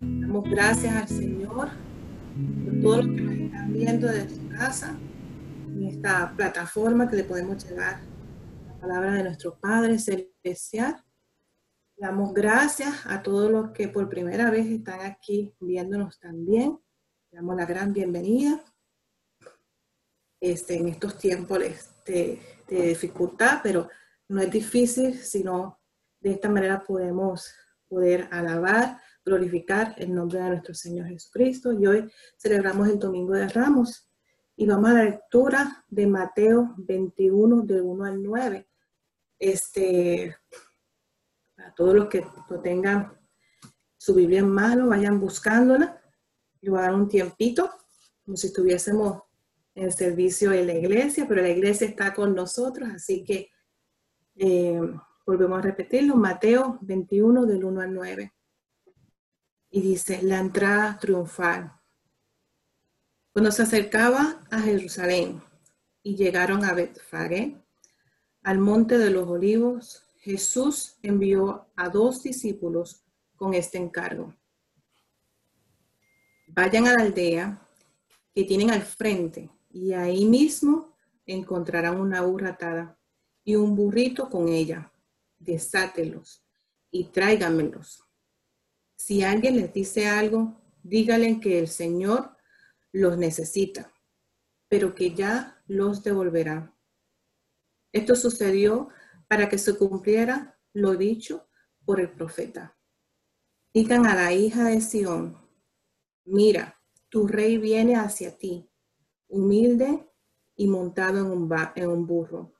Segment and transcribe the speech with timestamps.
[0.00, 1.68] Damos gracias al Señor
[2.64, 4.96] por todo lo que nos están viendo desde su casa,
[5.66, 8.00] en esta plataforma que le podemos llevar
[8.66, 11.04] la palabra de nuestro Padre Celestial.
[11.98, 16.80] Damos gracias a todos los que por primera vez están aquí viéndonos también.
[17.30, 18.64] Damos la gran bienvenida
[20.40, 21.58] este, en estos tiempos
[22.06, 23.90] de, de dificultad, pero
[24.28, 25.78] no es difícil, sino
[26.20, 27.54] de esta manera podemos
[27.88, 31.72] poder alabar, glorificar el nombre de nuestro Señor Jesucristo.
[31.72, 34.08] Y hoy celebramos el Domingo de Ramos
[34.56, 38.68] y vamos a la lectura de Mateo 21, del 1 al 9.
[39.38, 40.36] Este,
[41.56, 43.18] para todos los que no tengan
[43.96, 46.00] su Biblia en mano, vayan buscándola.
[46.60, 47.70] y voy a dar un tiempito,
[48.24, 49.22] como si estuviésemos
[49.74, 53.50] en servicio de la iglesia, pero la iglesia está con nosotros, así que
[54.36, 54.80] eh,
[55.26, 58.32] volvemos a repetirlo, Mateo 21 del 1 al 9.
[59.70, 61.72] Y dice, la entrada triunfal.
[63.32, 65.42] Cuando se acercaba a Jerusalén
[66.02, 67.60] y llegaron a Betfagé,
[68.42, 73.04] al monte de los olivos, Jesús envió a dos discípulos
[73.36, 74.34] con este encargo.
[76.46, 77.60] Vayan a la aldea
[78.34, 82.98] que tienen al frente y ahí mismo encontrarán una burra atada
[83.42, 84.92] y un burrito con ella.
[85.44, 86.44] Desátelos
[86.90, 88.04] y tráigamelos.
[88.96, 92.36] Si alguien les dice algo, díganle que el Señor
[92.92, 93.92] los necesita,
[94.68, 96.74] pero que ya los devolverá.
[97.92, 98.88] Esto sucedió
[99.28, 101.48] para que se cumpliera lo dicho
[101.84, 102.76] por el profeta.
[103.72, 105.36] Digan a la hija de Sión,
[106.24, 108.70] mira, tu rey viene hacia ti
[109.28, 110.08] humilde
[110.56, 112.54] y montado en un, en un burro,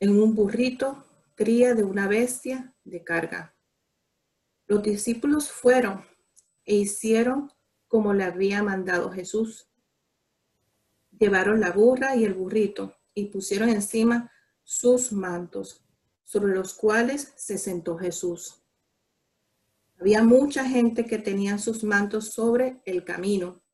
[0.00, 1.03] en un burrito,
[1.34, 3.54] cría de una bestia de carga.
[4.66, 6.04] Los discípulos fueron
[6.64, 7.52] e hicieron
[7.88, 9.68] como le había mandado Jesús.
[11.18, 15.84] Llevaron la burra y el burrito y pusieron encima sus mantos,
[16.24, 18.62] sobre los cuales se sentó Jesús.
[20.00, 23.64] Había mucha gente que tenía sus mantos sobre el camino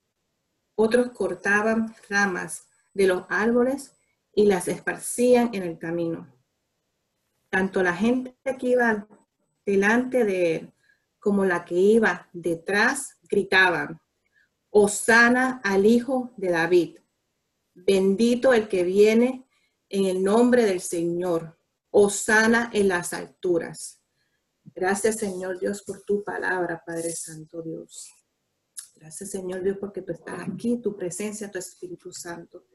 [0.83, 3.93] otros cortaban ramas de los árboles
[4.35, 6.27] y las esparcían en el camino.
[7.51, 9.07] Tanto la gente que iba
[9.67, 10.73] delante de él
[11.19, 14.01] como la que iba detrás gritaban,
[14.71, 16.99] Osana al Hijo de David,
[17.75, 19.47] bendito el que viene
[19.89, 21.59] en el nombre del Señor,
[21.91, 24.01] Osana en las alturas.
[24.65, 28.11] Gracias Señor Dios por tu palabra, Padre Santo Dios.
[29.01, 32.67] Gracias, Señor Dios, porque tú estás aquí, tu presencia, tu Espíritu Santo.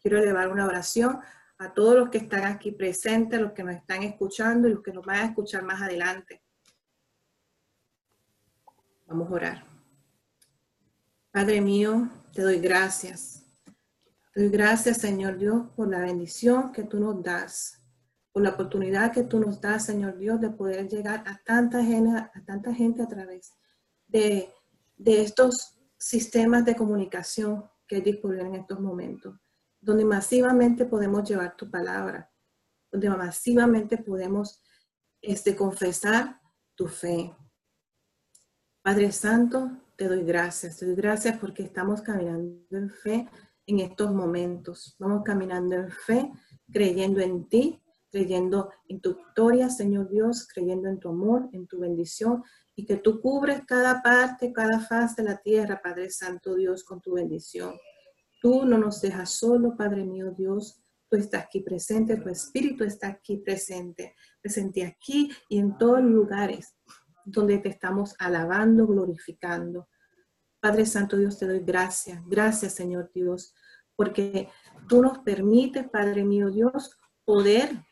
[0.00, 1.18] Quiero elevar una oración
[1.60, 4.92] a todos los que están aquí presentes, los que nos están escuchando y los que
[4.92, 6.42] nos van a escuchar más adelante.
[9.06, 9.64] Vamos a orar.
[11.30, 13.44] Padre mío, te doy gracias.
[14.32, 17.80] Te doy gracias, Señor Dios, por la bendición que tú nos das,
[18.32, 23.02] por la oportunidad que tú nos das, Señor Dios, de poder llegar a tanta gente
[23.02, 23.52] a, través
[24.06, 24.48] de
[25.00, 29.34] de estos sistemas de comunicación que hay disponibles en estos momentos,
[29.80, 32.30] donde masivamente podemos llevar tu palabra,
[32.90, 34.62] donde masivamente podemos
[35.22, 36.40] este, confesar
[36.74, 37.34] tu fe.
[38.82, 43.28] Padre Santo, te doy gracias, te doy gracias porque estamos caminando en fe
[43.66, 44.96] en estos momentos.
[44.98, 46.32] Vamos caminando en fe,
[46.72, 51.78] creyendo en ti, creyendo en tu victoria, Señor Dios, creyendo en tu amor, en tu
[51.78, 52.42] bendición,
[52.74, 57.00] y que tú cubres cada parte, cada faz de la tierra, Padre Santo Dios, con
[57.00, 57.74] tu bendición.
[58.40, 60.82] Tú no nos dejas solo, Padre mío Dios.
[61.08, 66.10] Tú estás aquí presente, tu Espíritu está aquí presente, presente aquí y en todos los
[66.10, 66.76] lugares
[67.24, 69.88] donde te estamos alabando, glorificando.
[70.60, 72.22] Padre Santo Dios, te doy gracias.
[72.26, 73.54] Gracias, Señor Dios,
[73.96, 74.48] porque
[74.88, 77.84] tú nos permites, Padre mío Dios, poder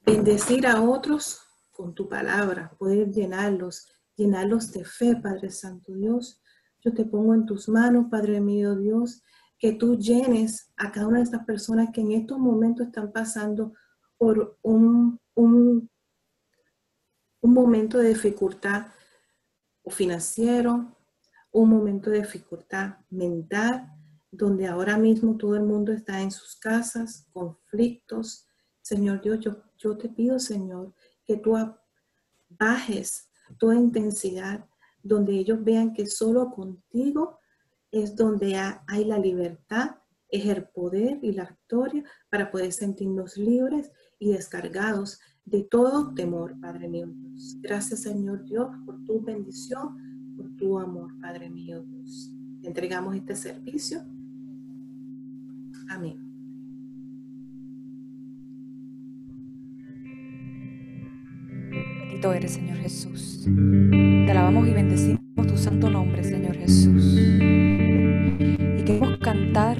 [0.00, 1.40] bendecir a otros
[1.72, 3.86] con tu palabra, poder llenarlos,
[4.16, 6.40] llenarlos de fe, Padre Santo Dios.
[6.86, 9.20] Yo te pongo en tus manos, Padre mío Dios,
[9.58, 13.74] que tú llenes a cada una de estas personas que en estos momentos están pasando
[14.16, 15.90] por un, un,
[17.40, 18.86] un momento de dificultad
[19.88, 20.96] financiero,
[21.50, 23.90] un momento de dificultad mental,
[24.30, 28.46] donde ahora mismo todo el mundo está en sus casas, conflictos.
[28.80, 30.94] Señor Dios, yo, yo te pido, Señor,
[31.24, 31.56] que tú
[32.48, 33.28] bajes
[33.58, 34.68] toda intensidad,
[35.06, 37.38] donde ellos vean que solo contigo
[37.90, 39.96] es donde hay la libertad,
[40.28, 46.58] es el poder y la victoria para poder sentirnos libres y descargados de todo temor,
[46.60, 47.56] Padre mío Dios.
[47.60, 52.32] Gracias, Señor Dios, por tu bendición, por tu amor, Padre mío Dios.
[52.62, 54.00] entregamos este servicio.
[55.88, 56.25] Amén.
[62.16, 63.44] Bendito eres, Señor Jesús.
[63.44, 67.14] Te alabamos y bendecimos tu santo nombre, Señor Jesús.
[67.14, 69.76] Y queremos cantar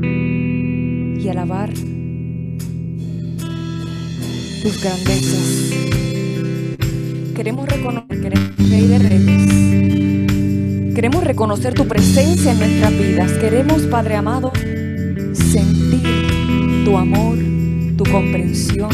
[0.00, 1.74] y alabar
[4.62, 5.72] tus grandezas.
[7.34, 10.94] Queremos reconocer que eres Rey de Reyes.
[10.94, 13.32] Queremos reconocer tu presencia en nuestras vidas.
[13.32, 14.52] Queremos, Padre amado,
[15.32, 16.04] sentir
[16.84, 17.36] tu amor,
[17.96, 18.90] tu comprensión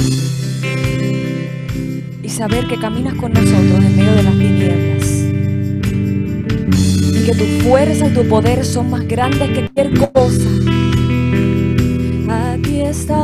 [2.25, 5.09] y saber que caminas con nosotros en medio de las tinieblas.
[7.13, 10.49] Y que tu fuerza y tu poder son más grandes que cualquier cosa.
[12.55, 13.24] Aquí estás.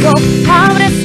[0.00, 0.12] go.
[0.48, 0.99] Abre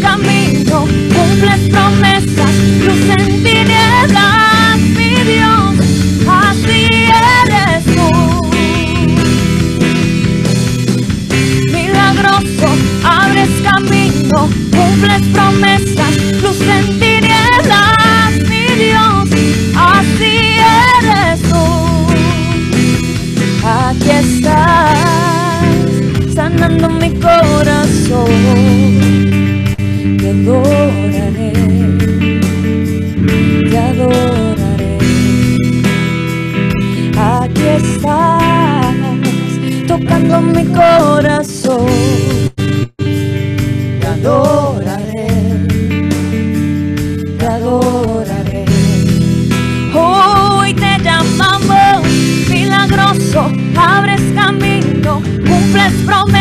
[27.45, 28.25] corazón
[30.17, 31.53] te adoraré,
[33.69, 34.97] te adoraré.
[37.17, 38.93] Aquí estás
[39.87, 41.87] tocando mi corazón,
[43.99, 45.27] te adoraré,
[47.39, 48.65] te adoraré.
[49.93, 52.07] Hoy te llamamos
[52.49, 56.34] milagroso, abres camino, cumples promesas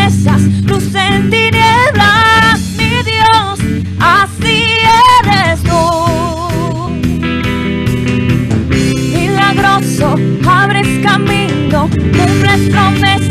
[11.97, 13.24] cumples promesas.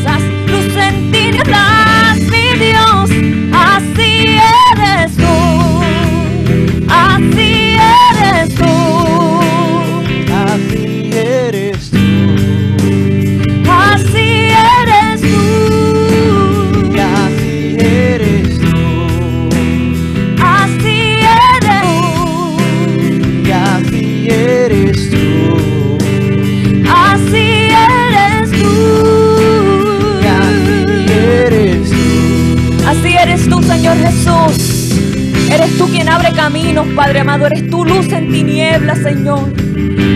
[36.96, 37.46] Padre amado.
[37.48, 39.52] Eres tu luz en tinieblas, Señor.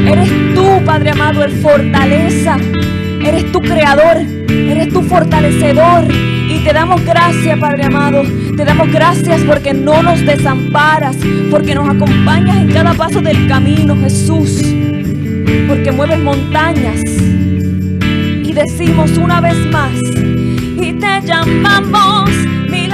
[0.08, 2.58] Eres tú, Padre amado, el fortaleza.
[3.26, 4.18] Eres tu creador.
[4.50, 6.06] Eres tu fortalecedor.
[6.50, 8.24] Y te damos gracias, Padre amado.
[8.56, 11.18] Te damos gracias porque no nos desamparas.
[11.52, 14.62] Porque nos acompañas en cada paso del camino, Jesús.
[15.68, 17.02] Porque mueves montañas.
[17.06, 19.92] Y decimos una vez más.
[20.80, 22.30] ti te llamamos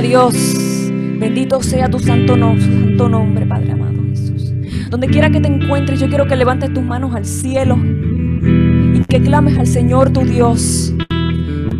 [0.00, 0.34] Dios.
[1.18, 4.52] Bendito sea tu santo, nom- santo nombre, Padre amado Jesús.
[4.90, 7.76] Donde quiera que te encuentres, yo quiero que levantes tus manos al cielo
[8.94, 10.94] y que clames al Señor tu Dios.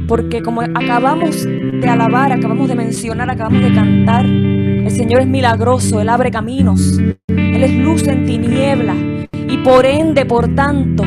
[0.06, 6.00] Porque como acabamos de alabar, acabamos de mencionar, acabamos de cantar, el Señor es milagroso,
[6.00, 6.98] Él abre caminos,
[7.28, 8.94] Él es luz en tiniebla
[9.48, 11.04] y por ende, por tanto,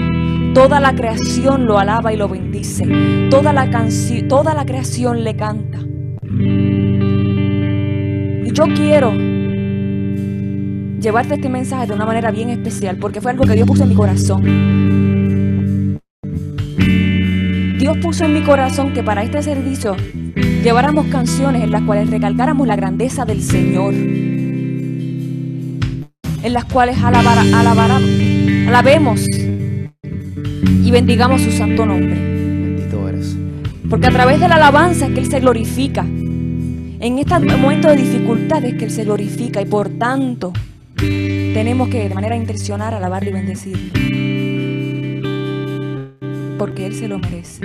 [0.54, 2.88] toda la creación lo alaba y lo bendice.
[3.30, 5.80] Toda la creación le canta.
[8.44, 9.12] Y yo quiero
[11.00, 13.90] llevarte este mensaje de una manera bien especial porque fue algo que Dios puso en
[13.90, 14.42] mi corazón.
[17.80, 19.96] Dios puso en mi corazón que para este servicio
[20.64, 23.94] lleváramos canciones en las cuales recalcáramos la grandeza del Señor.
[26.44, 27.44] En las cuales alabara-
[28.68, 29.26] alabemos
[30.84, 32.14] y bendigamos su santo nombre.
[32.16, 33.36] Bendito eres.
[33.90, 36.06] Porque a través de la alabanza es que Él se glorifica.
[37.04, 40.54] En estos momentos de dificultad es que Él se glorifica y por tanto
[40.96, 43.92] tenemos que de manera intencional alabarle y bendecirle.
[46.60, 47.62] Porque Él se lo merece.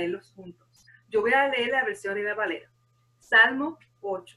[0.00, 0.68] Leerlos juntos.
[1.08, 2.70] Yo voy a leer la versión de la Valera.
[3.18, 4.36] Salmo 8.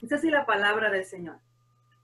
[0.00, 1.38] Dice así la palabra del Señor.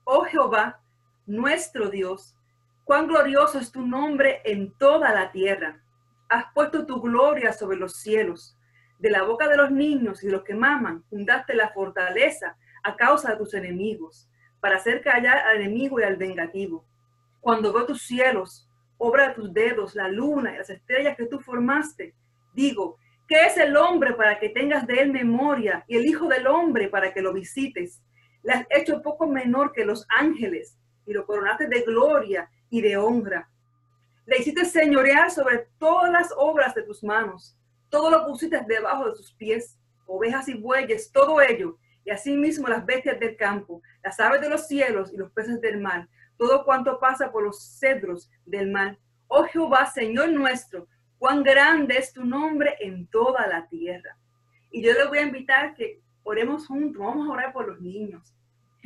[0.03, 0.81] Oh Jehová,
[1.25, 2.35] nuestro Dios,
[2.83, 5.81] cuán glorioso es tu nombre en toda la tierra.
[6.29, 8.57] Has puesto tu gloria sobre los cielos.
[8.97, 12.95] De la boca de los niños y de los que maman, fundaste la fortaleza a
[12.95, 16.85] causa de tus enemigos, para hacer callar al enemigo y al vengativo.
[17.39, 21.39] Cuando veo tus cielos, obra de tus dedos, la luna y las estrellas que tú
[21.39, 22.13] formaste,
[22.59, 26.47] digo, ¿qué es el hombre para que tengas de él memoria y el hijo del
[26.47, 28.01] hombre para que lo visites?
[28.43, 32.97] Le has hecho poco menor que los ángeles y lo coronaste de gloria y de
[32.97, 33.49] honra.
[34.25, 37.57] Le hiciste señorear sobre todas las obras de tus manos.
[37.89, 42.85] Todo lo pusiste debajo de sus pies, ovejas y bueyes, todo ello, y asimismo las
[42.85, 46.99] bestias del campo, las aves de los cielos y los peces del mar, todo cuanto
[46.99, 48.97] pasa por los cedros del mar.
[49.27, 50.87] Oh Jehová, Señor nuestro,
[51.19, 54.17] cuán grande es tu nombre en toda la tierra.
[54.71, 58.33] Y yo les voy a invitar que oremos juntos, vamos a orar por los niños.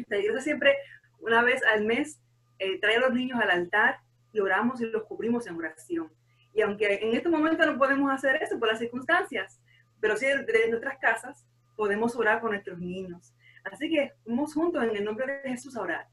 [0.08, 0.76] La iglesia siempre,
[1.20, 2.20] una vez al mes,
[2.60, 4.00] eh, trae a los niños al altar
[4.32, 6.12] y oramos y los cubrimos en oración.
[6.54, 9.62] Y aunque en este momento no podemos hacer eso por las circunstancias,
[10.00, 13.34] pero sí desde nuestras casas podemos orar por nuestros niños.
[13.64, 16.08] Así que vamos juntos en el nombre de Jesús a orar.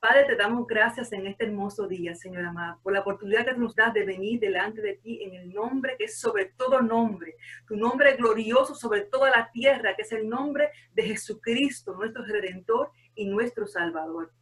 [0.00, 3.74] Padre, te damos gracias en este hermoso día, Señor amado, por la oportunidad que nos
[3.74, 7.76] das de venir delante de ti en el nombre que es sobre todo nombre, tu
[7.76, 13.26] nombre glorioso sobre toda la tierra, que es el nombre de Jesucristo, nuestro Redentor y
[13.26, 14.32] nuestro Salvador.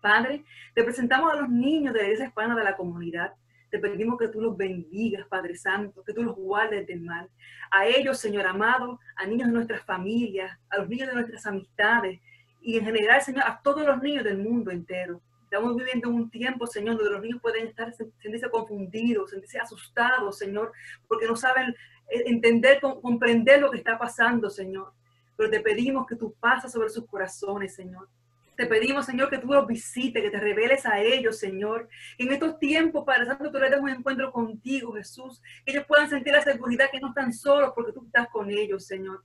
[0.00, 3.32] Padre, te presentamos a los niños de la iglesia hispana de la comunidad.
[3.70, 7.28] Te pedimos que tú los bendigas, Padre Santo, que tú los guardes del mal.
[7.70, 12.20] A ellos, Señor amado, a niños de nuestras familias, a los niños de nuestras amistades
[12.64, 15.20] y en general, Señor, a todos los niños del mundo entero.
[15.44, 20.72] Estamos viviendo un tiempo, Señor, donde los niños pueden estar, sentirse confundidos, sentirse asustados, Señor,
[21.06, 21.74] porque no saben
[22.08, 24.92] entender, comprender lo que está pasando, Señor.
[25.36, 28.08] Pero te pedimos que tú pases sobre sus corazones, Señor.
[28.56, 31.88] Te pedimos, Señor, que tú los visites, que te reveles a ellos, Señor.
[32.16, 35.42] En estos tiempos, Padre Santo, tú les des un encuentro contigo, Jesús.
[35.66, 38.86] Que ellos puedan sentir la seguridad que no están solos porque tú estás con ellos,
[38.86, 39.22] Señor.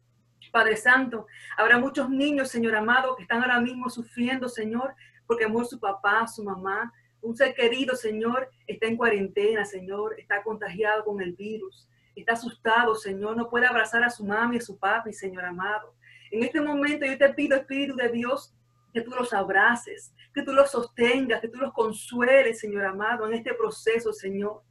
[0.49, 4.95] Padre Santo, habrá muchos niños, Señor amado, que están ahora mismo sufriendo, Señor,
[5.27, 10.41] porque amor su papá, su mamá, un ser querido, Señor, está en cuarentena, Señor, está
[10.43, 14.77] contagiado con el virus, está asustado, Señor, no puede abrazar a su mami, a su
[14.77, 15.93] papi, Señor amado.
[16.31, 18.53] En este momento yo te pido, Espíritu de Dios,
[18.93, 23.33] que tú los abraces, que tú los sostengas, que tú los consueles, Señor amado, en
[23.33, 24.61] este proceso, Señor.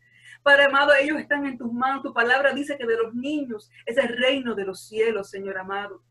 [0.43, 2.03] Padre amado, ellos están en tus manos.
[2.03, 6.03] Tu palabra dice que de los niños es el reino de los cielos, Señor amado.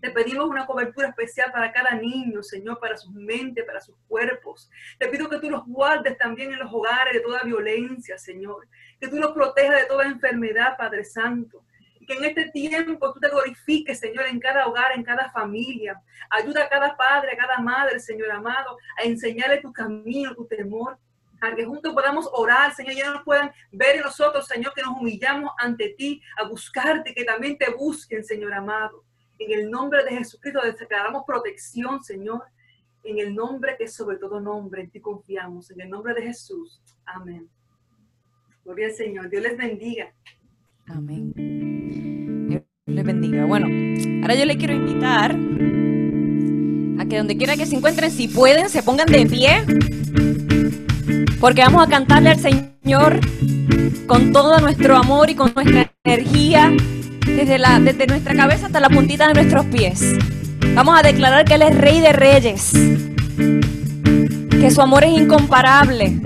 [0.00, 4.70] Te pedimos una cobertura especial para cada niño, Señor, para sus mentes, para sus cuerpos.
[4.98, 8.68] Te pido que tú los guardes también en los hogares de toda violencia, Señor.
[9.00, 11.64] Que tú los protejas de toda enfermedad, Padre Santo.
[12.06, 15.98] Que en este tiempo tú te glorifiques, Señor, en cada hogar, en cada familia.
[16.28, 20.98] Ayuda a cada padre, a cada madre, Señor amado, a enseñarle tu camino, tu temor
[21.52, 24.82] a que juntos podamos orar, Señor, y ellos nos puedan ver en nosotros, Señor, que
[24.82, 29.04] nos humillamos ante ti, a buscarte, que también te busquen, Señor amado.
[29.38, 32.42] En el nombre de Jesucristo declaramos protección, Señor.
[33.02, 35.70] En el nombre que sobre todo nombre, en ti confiamos.
[35.70, 36.80] En el nombre de Jesús.
[37.04, 37.48] Amén.
[38.64, 39.28] Gloria al Señor.
[39.28, 40.14] Dios les bendiga.
[40.86, 41.32] Amén.
[42.48, 43.44] Dios les bendiga.
[43.44, 43.66] Bueno,
[44.22, 45.32] ahora yo le quiero invitar
[46.98, 49.64] a que donde quiera que se encuentren, si pueden, se pongan de pie.
[51.40, 53.20] Porque vamos a cantarle al Señor
[54.06, 56.72] con todo nuestro amor y con nuestra energía,
[57.26, 60.16] desde, la, desde nuestra cabeza hasta la puntita de nuestros pies.
[60.74, 62.72] Vamos a declarar que Él es Rey de Reyes,
[64.50, 66.20] que su amor es incomparable,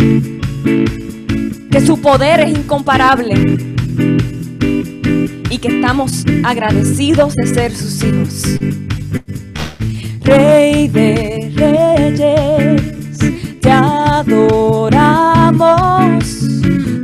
[1.71, 3.35] que su poder es incomparable
[5.51, 8.43] y que estamos agradecidos de ser sus hijos.
[10.23, 12.98] Rey de Reyes
[13.71, 14.29] adoramos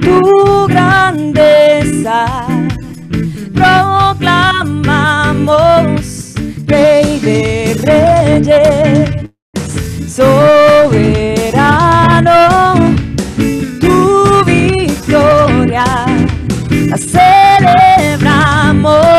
[0.01, 2.27] tu grandeza,
[3.55, 6.35] proclamamos
[6.67, 9.11] Rey de Reyes,
[10.09, 11.15] soberano,
[13.81, 15.85] tu victoria
[16.89, 19.14] la celebramos.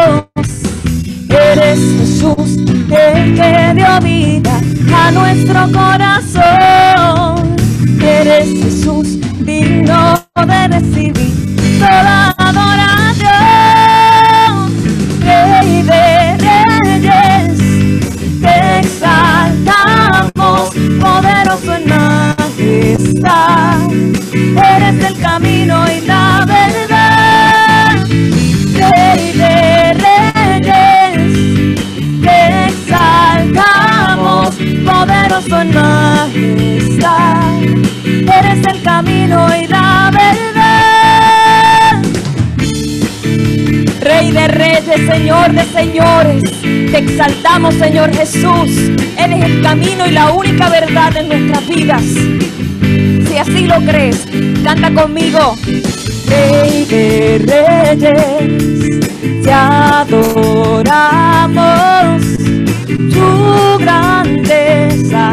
[1.58, 4.60] Eres Jesús, el que dio vida
[4.94, 7.56] a nuestro corazón.
[8.02, 11.34] Eres Jesús, digno de recibir
[11.80, 13.32] toda adoración.
[15.22, 17.58] Rey de reyes,
[18.42, 21.88] te exaltamos, poderoso en
[22.68, 23.80] majestad.
[24.34, 26.95] Eres el camino y la verdad.
[46.96, 48.72] Te exaltamos, Señor Jesús.
[49.18, 52.04] Eres el camino y la única verdad en nuestras vidas.
[52.04, 54.26] Si así lo crees,
[54.64, 55.58] canta conmigo.
[56.28, 59.02] Rey de reyes,
[59.44, 60.22] te adoramos
[63.14, 65.32] tu grandeza.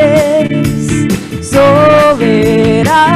[0.00, 0.66] reyes,
[1.48, 3.06] soberano,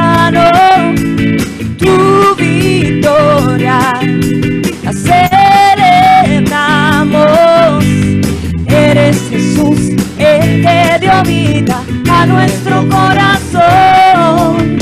[12.09, 14.77] a nuestro corazón.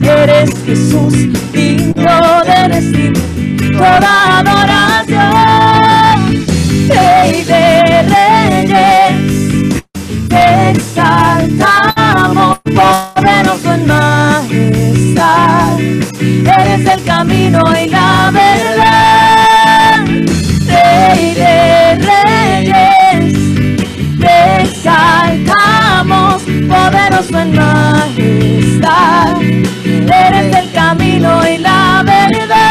[0.00, 1.14] Eres Jesús
[1.52, 5.24] digno de recibir toda adoración.
[6.88, 9.82] Rey de reyes,
[10.28, 15.78] te exaltamos, poderoso en majestad.
[16.20, 19.03] Eres el camino y la verdad.
[27.14, 29.40] Poderoso en majestad.
[29.40, 32.63] Eres el camino y la verdad.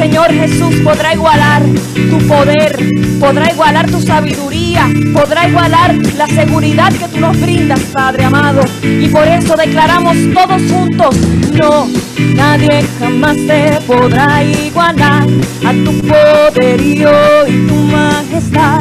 [0.00, 1.62] Señor Jesús, podrá igualar
[1.94, 2.74] tu poder,
[3.20, 8.62] podrá igualar tu sabiduría, podrá igualar la seguridad que tú nos brindas, Padre amado.
[8.82, 11.14] Y por eso declaramos todos juntos,
[11.52, 11.86] no,
[12.34, 15.28] nadie jamás te podrá igualar
[15.66, 18.80] a tu poderío y tu majestad.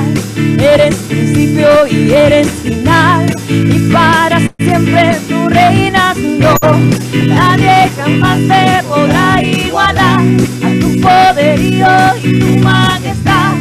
[0.58, 3.26] Eres principio y eres final,
[4.70, 6.56] siempre tú reinas, no,
[7.28, 11.88] nadie jamás te podrá igualar a tu poderío
[12.24, 13.54] y tu majestad.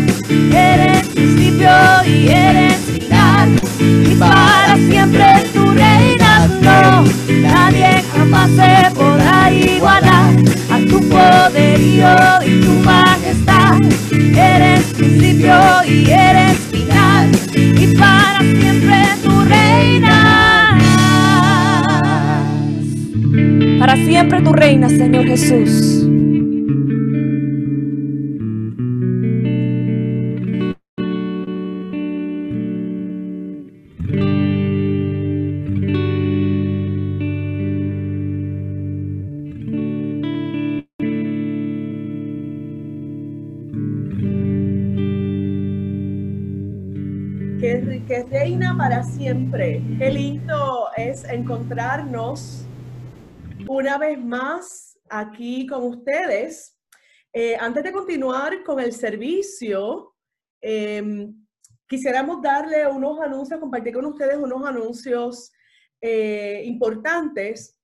[0.52, 1.70] Eres principio
[2.06, 7.04] y eres final, y para siempre tú reinas, no,
[7.48, 10.34] nadie jamás te podrá igualar
[10.70, 13.78] a tu poderío y tu majestad.
[14.12, 16.27] Eres principio y eres
[24.18, 26.04] siempre tú reinas, Señor Jesús.
[48.06, 49.82] que reina para siempre.
[49.98, 52.67] Qué lindo es encontrarnos
[53.68, 56.76] una vez más aquí con ustedes.
[57.32, 60.14] Eh, antes de continuar con el servicio,
[60.60, 61.34] em,
[61.86, 65.52] quisiéramos darle unos anuncios, compartir con ustedes unos anuncios
[66.00, 67.78] eh, importantes.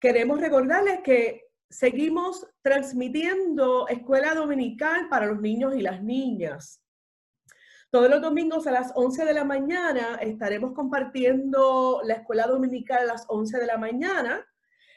[0.00, 6.82] Queremos recordarles que seguimos transmitiendo escuela dominical para los niños y las niñas.
[7.90, 13.12] Todos los domingos a las 11 de la mañana estaremos compartiendo la escuela dominical a
[13.12, 14.46] las 11 de la mañana.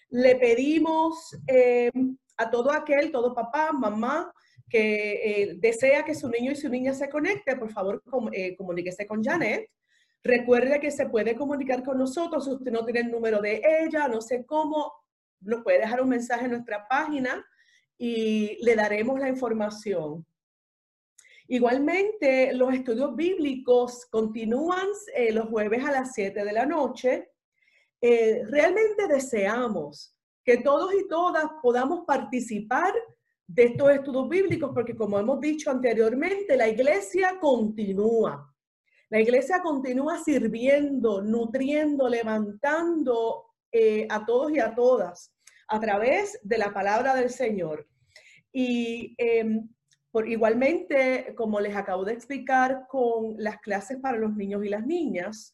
[0.10, 1.92] Le pedimos eh,
[2.38, 4.34] a todo aquel, todo papá, mamá,
[4.68, 9.06] que eh, desea que su niño y su niña se conecte, por favor, eh, comuníquese
[9.06, 9.70] con Janet.
[10.24, 14.08] Recuerde que se puede comunicar con nosotros si usted no tiene el número de ella,
[14.08, 14.92] no sé cómo,
[15.42, 17.46] nos puede dejar un mensaje en nuestra página
[17.98, 20.26] y le daremos la información.
[21.48, 24.88] Igualmente, los estudios bíblicos continúan
[25.32, 27.30] los jueves a las 7 de la noche.
[28.02, 32.94] Eh, realmente deseamos que todos y todas podamos participar
[33.46, 38.54] de estos estudios bíblicos porque como hemos dicho anteriormente, la iglesia continúa.
[39.10, 45.34] La iglesia continúa sirviendo, nutriendo, levantando eh, a todos y a todas
[45.70, 47.88] a través de la palabra del Señor.
[48.52, 49.70] Y em,
[50.12, 54.86] por, igualmente, como les acabo de explicar con las clases para los niños y las
[54.86, 55.54] niñas,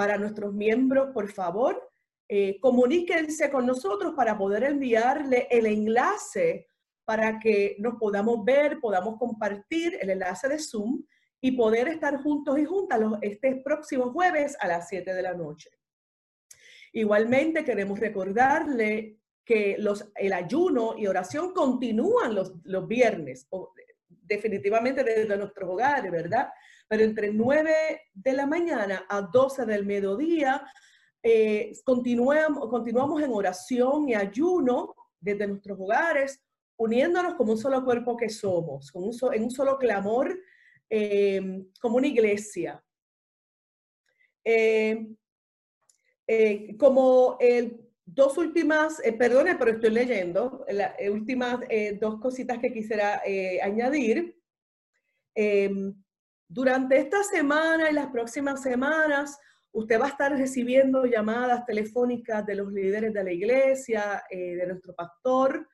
[0.00, 1.78] para nuestros miembros, por favor,
[2.26, 6.68] eh, comuníquense con nosotros para poder enviarle el enlace
[7.04, 11.04] para que nos podamos ver, podamos compartir el enlace de Zoom
[11.42, 15.68] y poder estar juntos y juntas este próximo jueves a las 7 de la noche.
[16.94, 23.46] Igualmente queremos recordarle que los, el ayuno y oración continúan los, los viernes,
[24.30, 26.48] definitivamente desde nuestros hogares, ¿verdad?
[26.88, 30.64] Pero entre 9 de la mañana a 12 del mediodía
[31.22, 36.40] eh, continuamos, continuamos en oración y ayuno desde nuestros hogares,
[36.76, 40.38] uniéndonos como un solo cuerpo que somos, un en un solo clamor,
[40.88, 42.82] eh, como una iglesia.
[44.44, 45.06] Eh,
[46.26, 52.58] eh, como el, dos últimas, eh, perdone, pero estoy leyendo, las últimas eh, dos cositas
[52.58, 54.36] que quisiera eh, añadir.
[55.34, 55.94] Em,
[56.48, 59.38] durante esta semana y las próximas semanas,
[59.72, 64.66] usted va a estar recibiendo llamadas telefónicas de los líderes de la iglesia, eh, de
[64.66, 65.68] nuestro pastor.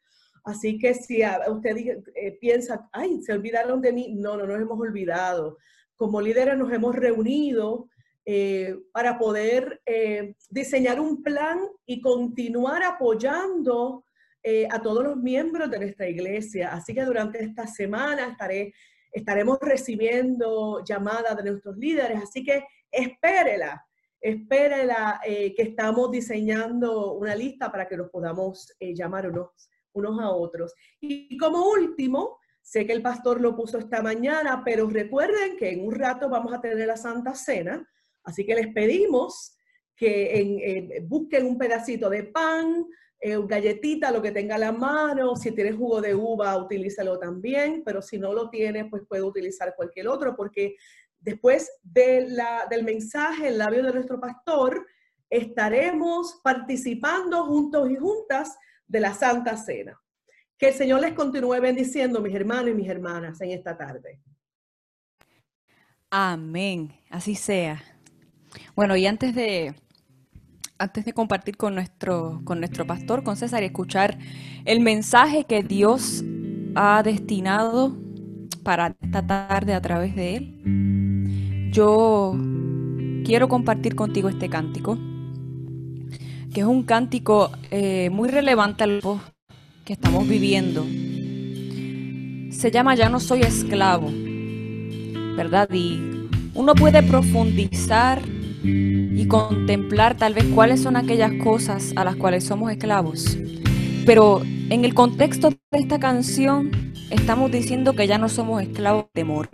[0.44, 1.76] Así que si usted
[2.14, 5.58] eh, piensa, ay, se olvidaron de mí, no, no nos hemos olvidado.
[5.96, 7.88] Como líderes nos hemos reunido
[8.28, 14.04] eh, para poder eh, diseñar un plan y continuar apoyando
[14.42, 16.72] eh, a todos los miembros de nuestra iglesia.
[16.72, 18.36] Así que durante esta semana
[19.12, 22.20] estaremos recibiendo llamadas de nuestros líderes.
[22.20, 23.86] Así que espérela,
[24.20, 29.50] espérela que estamos diseñando una lista para que nos podamos llamar unos,
[29.92, 30.74] unos a otros.
[31.00, 35.86] Y como último, sé que el pastor lo puso esta mañana, pero recuerden que en
[35.86, 37.88] un rato vamos a tener la Santa Cena.
[38.26, 39.56] Así que les pedimos
[39.96, 42.84] que eh, busquen un pedacito de pan,
[43.18, 45.36] eh, galletita, lo que tenga a la mano.
[45.36, 49.74] Si tienes jugo de uva, utilízalo también, pero si no lo tienes, pues puede utilizar
[49.74, 50.76] cualquier otro, porque
[51.18, 54.86] después del mensaje en labio de nuestro pastor,
[55.30, 59.98] estaremos participando juntos y juntas de la Santa Cena.
[60.58, 64.20] Que el Señor les continúe bendiciendo, mis hermanos y mis hermanas, en esta tarde.
[66.10, 67.82] Amén, así sea.
[68.74, 69.74] Bueno, y antes de
[70.78, 74.18] antes de compartir con nuestro con nuestro pastor, con César y escuchar
[74.64, 76.22] el mensaje que Dios
[76.74, 77.96] ha destinado
[78.62, 82.34] para esta tarde a través de él, yo
[83.24, 84.98] quiero compartir contigo este cántico,
[86.52, 89.00] que es un cántico eh, muy relevante al
[89.84, 90.84] que estamos viviendo.
[92.50, 94.10] Se llama Ya no soy esclavo.
[95.36, 95.68] ¿verdad?
[95.72, 96.00] Y
[96.54, 98.22] uno puede profundizar
[98.66, 103.38] y contemplar tal vez cuáles son aquellas cosas a las cuales somos esclavos.
[104.04, 106.70] Pero en el contexto de esta canción
[107.10, 109.48] estamos diciendo que ya no somos esclavos de temor.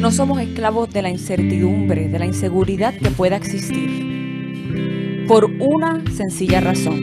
[0.00, 5.26] No somos esclavos de la incertidumbre, de la inseguridad que pueda existir.
[5.26, 7.00] Por una sencilla razón,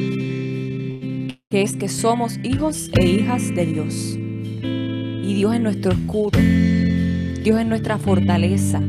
[1.49, 4.17] que es que somos hijos e hijas de Dios.
[4.17, 6.39] Y Dios es nuestro escudo,
[7.43, 8.82] Dios es nuestra fortaleza.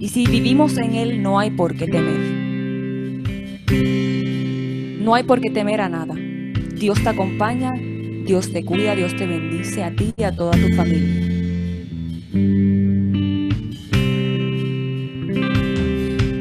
[0.00, 2.20] Y si vivimos en Él, no hay por qué temer.
[5.00, 6.14] No hay por qué temer a nada.
[6.14, 10.68] Dios te acompaña, Dios te cuida, Dios te bendice a ti y a toda tu
[10.76, 11.38] familia.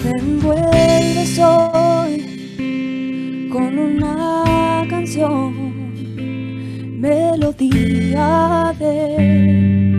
[0.03, 2.27] Te envuelves hoy
[3.51, 5.53] con una canción,
[6.99, 9.96] melodía de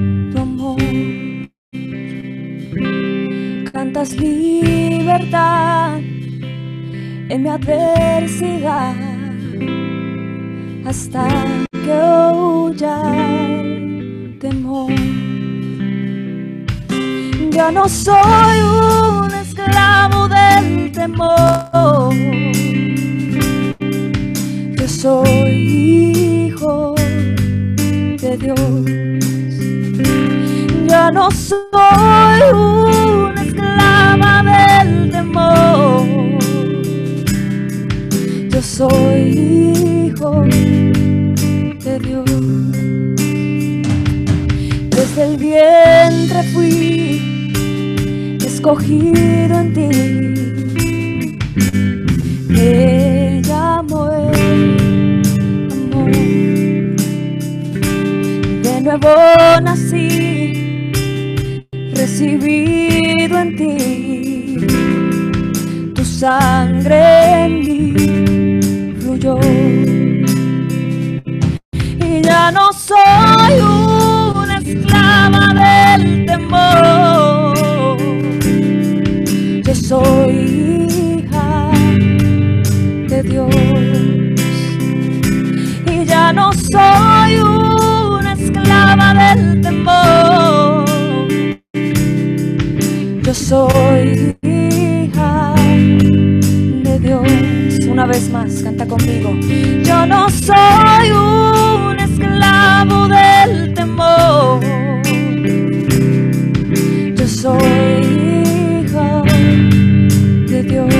[3.88, 8.94] Cantas libertad en mi adversidad
[10.85, 11.27] hasta
[11.72, 11.98] que
[12.35, 13.03] huya
[14.40, 14.92] temor.
[17.51, 22.12] Ya no soy un esclavo del temor.
[24.77, 26.94] Yo soy hijo
[28.20, 28.85] de Dios.
[30.87, 33.08] Ya no soy una
[34.18, 36.38] esclava del.
[38.50, 39.22] Yo soy
[40.07, 40.42] hijo
[41.85, 42.24] de Dios.
[44.90, 47.20] Desde el vientre fui
[48.44, 49.88] escogido en ti.
[52.48, 55.22] Me llamó el
[55.70, 56.11] amor.
[58.62, 59.14] De nuevo
[59.62, 60.92] nací,
[63.38, 64.57] todo en ti,
[65.94, 69.38] tu sangre en mí fluyó.
[72.07, 77.98] Y ya no soy una esclava del temor,
[79.62, 81.70] yo soy hija
[83.09, 83.55] de Dios.
[85.87, 89.78] Y ya no soy una esclava del temor.
[93.48, 97.22] Soy hija de Dios.
[97.88, 99.30] Una vez más, canta conmigo.
[99.82, 104.61] Yo no soy un esclavo del temor.
[107.16, 109.22] Yo soy hija
[110.50, 110.94] de Dios.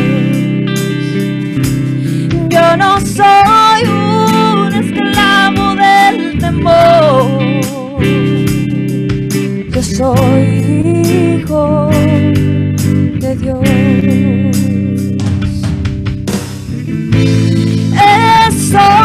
[2.48, 7.26] Yo no soy un esclavo del temor.
[9.70, 10.47] Yo soy
[18.68, 18.97] Estoy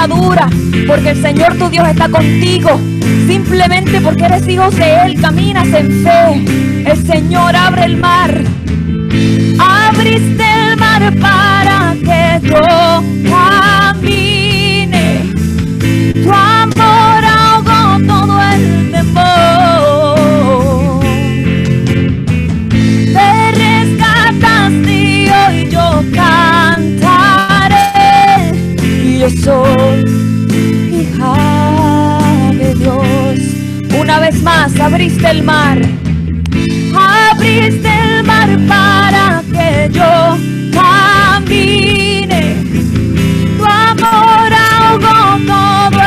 [0.00, 0.48] atadura,
[0.86, 2.80] porque el Señor tu Dios está contigo.
[3.26, 6.90] Simplemente porque eres hijos de Él, caminas en fe.
[6.90, 8.42] El Señor abre el mar.
[9.58, 14.19] Abriste el mar para que yo camine.
[34.42, 35.78] Más abriste el mar.
[36.94, 40.38] Abriste el mar para que yo
[40.72, 42.56] camine.
[43.58, 45.99] Tu amor ahogó todo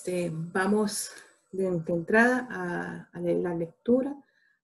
[0.00, 1.10] Este, vamos
[1.52, 4.16] de, entrada a, a la lectura,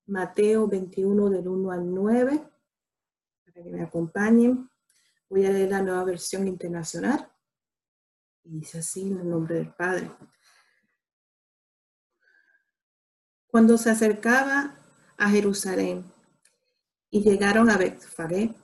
[0.06, 2.50] Mateo 21 del 1 al 9,
[3.44, 4.70] para que me acompañen.
[5.28, 7.30] Voy a leer la nueva versión internacional.
[8.44, 10.10] Y dice así en el nombre del Padre.
[13.46, 14.74] Cuando se acercaba
[15.18, 16.10] a Jerusalén
[17.10, 18.54] y llegaron a Betfagé,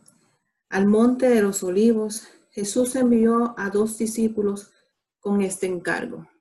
[0.70, 4.72] al monte de los olivos, Jesús envió a dos discípulos
[5.20, 6.31] con este encargo.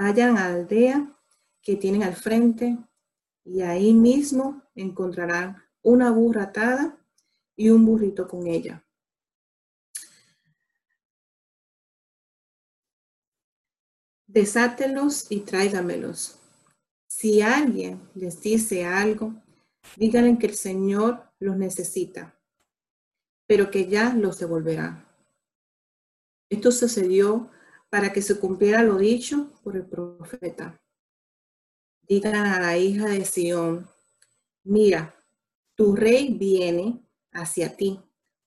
[0.00, 1.14] Vayan a la aldea
[1.60, 2.78] que tienen al frente
[3.44, 6.98] y ahí mismo encontrarán una burra atada
[7.54, 8.82] y un burrito con ella.
[14.26, 16.40] Desátelos y tráigamelos.
[17.06, 19.34] Si alguien les dice algo,
[19.96, 22.40] díganle que el Señor los necesita,
[23.46, 25.06] pero que ya los devolverá.
[26.48, 27.50] Esto sucedió
[27.90, 30.80] para que se cumpliera lo dicho por el profeta.
[32.02, 33.88] Digan a la hija de Sión,
[34.62, 35.14] mira,
[35.74, 38.00] tu rey viene hacia ti,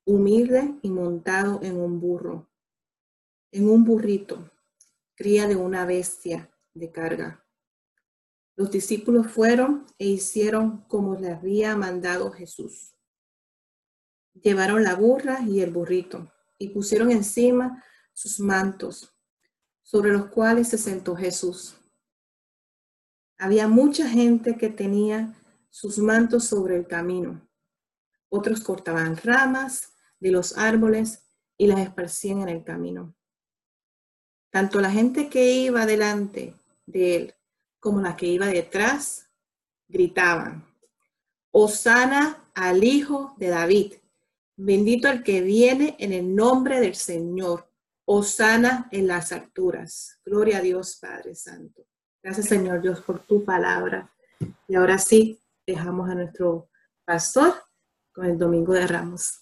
[0.06, 2.50] humilde y montado en un burro,
[3.52, 4.50] en un burrito,
[5.16, 7.46] cría de una bestia de carga.
[8.56, 12.96] Los discípulos fueron e hicieron como le había mandado Jesús.
[14.41, 17.84] Llevaron la burra y el burrito y pusieron encima
[18.14, 19.12] sus mantos,
[19.84, 21.75] sobre los cuales se sentó Jesús.
[23.38, 25.36] Había mucha gente que tenía
[25.69, 27.47] sus mantos sobre el camino.
[28.29, 31.23] Otros cortaban ramas de los árboles
[31.57, 33.13] y las esparcían en el camino.
[34.49, 36.55] Tanto la gente que iba delante
[36.86, 37.36] de él
[37.79, 39.29] como la que iba detrás
[39.88, 40.65] gritaban,
[41.51, 43.93] Osana al Hijo de David,
[44.55, 47.67] bendito el que viene en el nombre del Señor,
[48.06, 50.20] Osana en las alturas.
[50.26, 51.86] Gloria a Dios Padre Santo.
[52.22, 54.14] Gracias Señor Dios por tu palabra.
[54.68, 56.70] Y ahora sí, dejamos a nuestro
[57.06, 57.54] pastor
[58.14, 59.39] con el Domingo de Ramos.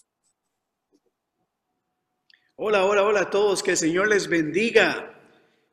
[2.56, 5.12] Hola, hola, hola a todos, que el Señor les bendiga.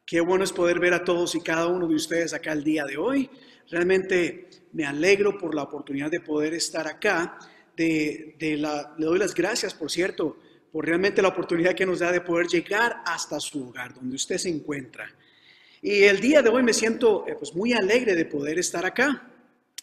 [0.06, 2.86] Qué bueno es poder ver a todos y cada uno de ustedes acá el día
[2.86, 3.30] de hoy.
[3.70, 7.38] Realmente me alegro por la oportunidad de poder estar acá.
[7.78, 10.38] De, la, le doy las gracias, por cierto,
[10.72, 14.38] por realmente la oportunidad que nos da de poder llegar hasta su hogar, donde usted
[14.38, 15.11] se encuentra.
[15.82, 19.32] Y el día de hoy me siento eh, pues, muy alegre de poder estar acá,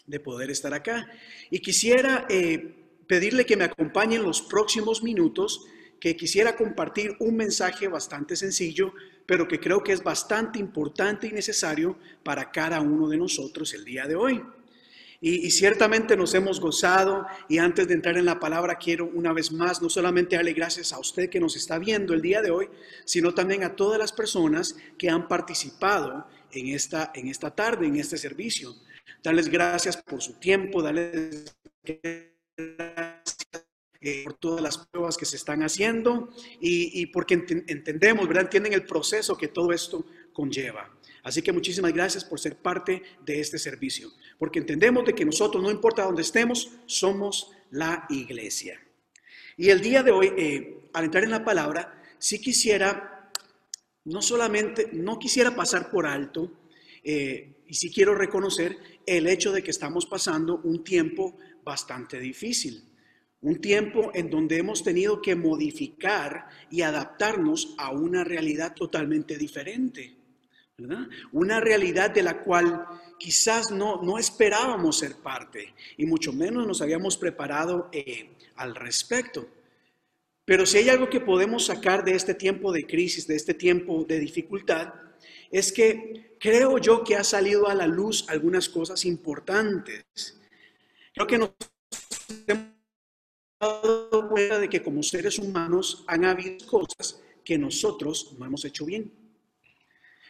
[0.07, 1.11] de poder estar acá.
[1.51, 2.74] Y quisiera eh,
[3.07, 5.66] pedirle que me acompañen los próximos minutos,
[5.99, 8.93] que quisiera compartir un mensaje bastante sencillo,
[9.24, 13.84] pero que creo que es bastante importante y necesario para cada uno de nosotros el
[13.84, 14.43] día de hoy.
[15.29, 19.51] Y, ciertamente nos hemos gozado y antes de entrar en la palabra quiero una vez
[19.51, 22.68] más no solamente darle gracias a usted que nos está viendo el día de hoy,
[23.05, 27.97] sino también a todas las personas que han participado en esta, en esta tarde, en
[27.97, 28.72] este servicio.
[29.20, 33.37] Darles gracias por su tiempo, darles gracias
[34.01, 36.29] eh, por todas las pruebas que se están haciendo
[36.61, 38.45] y, y porque entendemos, ¿verdad?
[38.45, 40.96] Entienden el proceso que todo esto conlleva.
[41.27, 45.61] Así que muchísimas gracias por ser parte de este servicio, porque entendemos de que nosotros,
[45.61, 48.81] no importa dónde estemos, somos la iglesia.
[49.57, 53.33] Y el día de hoy, eh, al entrar en la palabra, sí quisiera,
[54.05, 56.61] no solamente, no quisiera pasar por alto,
[57.03, 62.85] eh, y sí quiero reconocer el hecho de que estamos pasando un tiempo bastante difícil.
[63.41, 70.26] Un tiempo en donde hemos tenido que modificar y adaptarnos a una realidad totalmente diferente.
[71.33, 72.87] Una realidad de la cual
[73.18, 79.49] quizás no, no esperábamos ser parte y mucho menos nos habíamos preparado eh, al respecto.
[80.45, 84.05] Pero si hay algo que podemos sacar de este tiempo de crisis, de este tiempo
[84.05, 84.93] de dificultad,
[85.51, 90.39] es que creo yo que ha salido a la luz algunas cosas importantes.
[91.14, 91.51] Creo que nos
[92.47, 92.66] hemos
[93.59, 98.85] dado cuenta de que como seres humanos han habido cosas que nosotros no hemos hecho
[98.85, 99.26] bien.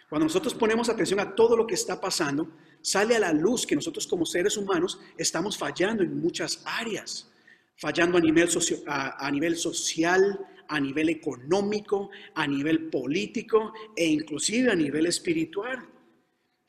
[0.08, 2.48] Cuando nosotros ponemos atención a todo lo que está pasando,
[2.80, 7.32] sale a la luz que nosotros como seres humanos estamos fallando en muchas áreas,
[7.76, 8.48] fallando a nivel,
[8.86, 10.38] a, nivel social,
[10.68, 15.88] a nivel económico, a nivel político e inclusive a nivel espiritual.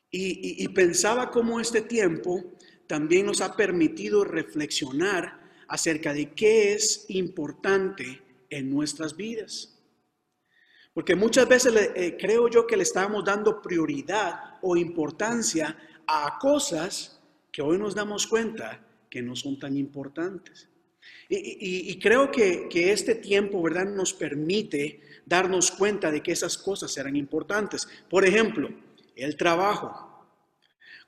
[0.10, 2.44] Y, y pensaba cómo este tiempo
[2.88, 9.77] también nos ha permitido reflexionar acerca de qué es importante en nuestras vidas.
[10.98, 15.78] Porque muchas veces eh, creo yo que le estábamos dando prioridad o importancia
[16.08, 17.22] a cosas
[17.52, 20.68] que hoy nos damos cuenta que no son tan importantes.
[21.30, 26.98] Y, creo que, que, este tiempo, ¿verdad?, nos permite darnos cuenta de que esas cosas
[26.98, 27.88] eran importantes.
[28.10, 28.68] Por ejemplo,
[29.16, 30.26] el trabajo.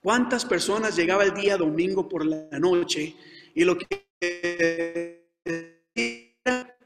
[0.04, 3.16] ¿Cuántas personas llegaba el día domingo por la noche
[3.56, 5.26] y lo que...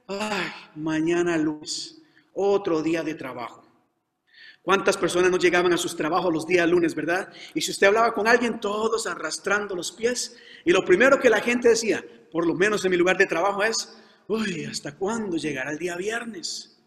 [0.07, 1.99] Ay, mañana luz
[2.33, 3.63] otro día de trabajo.
[4.63, 7.31] ¿Cuántas personas no llegaban a sus trabajos los días lunes, verdad?
[7.53, 11.41] Y si usted hablaba con alguien, todos arrastrando los pies, y lo primero que la
[11.41, 13.93] gente decía, por lo menos en mi lugar de trabajo, es,
[14.27, 16.81] uy, ¿hasta cuándo llegará el día viernes?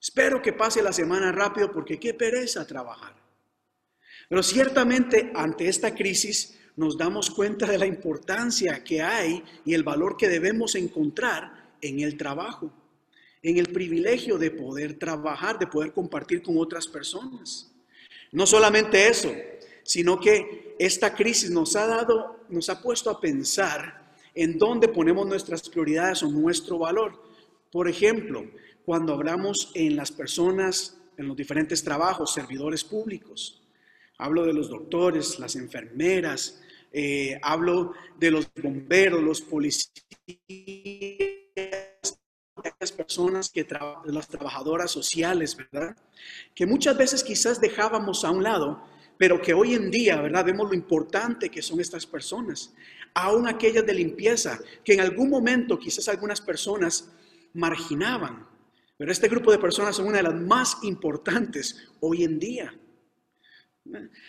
[0.00, 3.14] Espero que pase la semana rápido porque qué pereza trabajar.
[4.28, 9.84] Pero ciertamente ante esta crisis nos damos cuenta de la importancia que hay y el
[9.84, 12.81] valor que debemos encontrar en el trabajo
[13.42, 17.72] en el privilegio de poder trabajar, de poder compartir con otras personas.
[18.30, 19.32] No solamente eso,
[19.82, 25.26] sino que esta crisis nos ha dado, nos ha puesto a pensar en dónde ponemos
[25.26, 27.22] nuestras prioridades o nuestro valor.
[27.70, 28.44] Por ejemplo,
[28.84, 33.62] cuando hablamos en las personas, en los diferentes trabajos, servidores públicos.
[34.18, 36.60] Hablo de los doctores, las enfermeras,
[36.92, 39.92] eh, hablo de los bomberos, los policías,
[42.92, 43.66] personas que
[44.04, 45.96] las trabajadoras sociales, ¿verdad?
[46.54, 48.82] Que muchas veces quizás dejábamos a un lado,
[49.18, 50.44] pero que hoy en día, ¿verdad?
[50.44, 52.72] Vemos lo importante que son estas personas.
[53.14, 57.10] Aún aquellas de limpieza, que en algún momento quizás algunas personas
[57.52, 58.48] marginaban,
[58.96, 62.74] pero este grupo de personas son una de las más importantes hoy en día.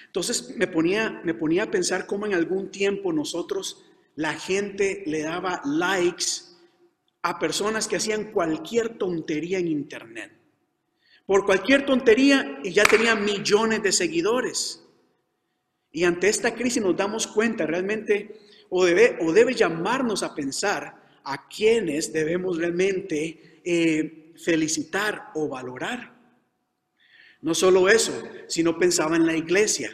[0.08, 5.22] Entonces me ponía, me ponía a pensar cómo en algún tiempo nosotros, la gente le
[5.22, 6.53] daba likes
[7.24, 10.32] a personas que hacían cualquier tontería en Internet.
[11.26, 14.84] Por cualquier tontería y ya tenían millones de seguidores.
[15.92, 21.02] Y ante esta crisis nos damos cuenta realmente, o debe, o debe llamarnos a pensar
[21.24, 26.14] a quienes debemos realmente eh, felicitar o valorar.
[27.42, 29.92] No solo eso, sino pensaba en la iglesia.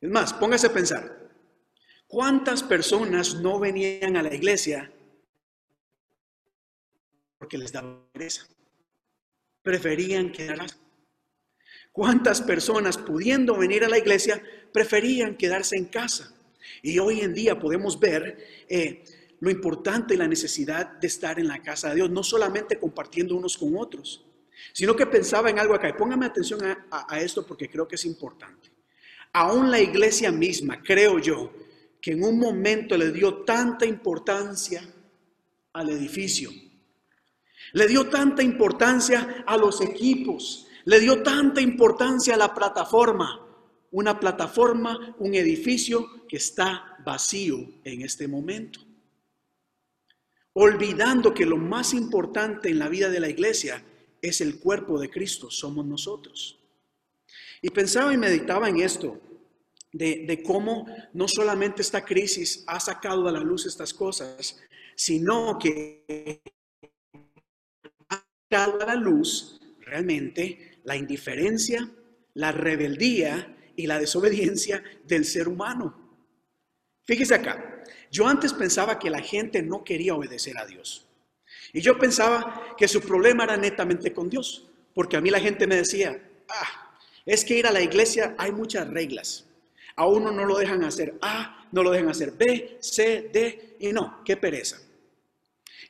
[0.00, 1.30] Es más, póngase a pensar,
[2.06, 4.92] ¿cuántas personas no venían a la iglesia
[7.42, 8.46] porque les daba pereza.
[9.64, 10.76] Preferían quedarse.
[11.90, 14.40] ¿Cuántas personas pudiendo venir a la iglesia
[14.72, 16.32] preferían quedarse en casa?
[16.82, 18.38] Y hoy en día podemos ver
[18.68, 19.02] eh,
[19.40, 23.34] lo importante y la necesidad de estar en la casa de Dios, no solamente compartiendo
[23.34, 24.24] unos con otros,
[24.72, 25.88] sino que pensaba en algo acá.
[25.88, 28.70] Y póngame atención a, a esto porque creo que es importante.
[29.32, 31.52] Aún la iglesia misma, creo yo,
[32.00, 34.88] que en un momento le dio tanta importancia
[35.72, 36.52] al edificio,
[37.72, 43.46] le dio tanta importancia a los equipos, le dio tanta importancia a la plataforma,
[43.90, 48.80] una plataforma, un edificio que está vacío en este momento.
[50.54, 53.82] Olvidando que lo más importante en la vida de la iglesia
[54.20, 56.58] es el cuerpo de Cristo, somos nosotros.
[57.62, 59.18] Y pensaba y meditaba en esto,
[59.92, 64.58] de, de, cómo no solamente esta crisis ha sacado a la luz estas cosas,
[64.96, 66.40] sino que
[68.54, 71.88] a la luz realmente la indiferencia,
[72.34, 76.26] la rebeldía y la desobediencia del ser humano.
[77.04, 81.08] Fíjese acá, yo antes pensaba que la gente no quería obedecer a Dios.
[81.72, 85.66] Y yo pensaba que su problema era netamente con Dios, porque a mí la gente
[85.66, 89.46] me decía, ah, es que ir a la iglesia hay muchas reglas.
[89.96, 93.92] A uno no lo dejan hacer A, no lo dejan hacer B, C, D, y
[93.92, 94.78] no, qué pereza.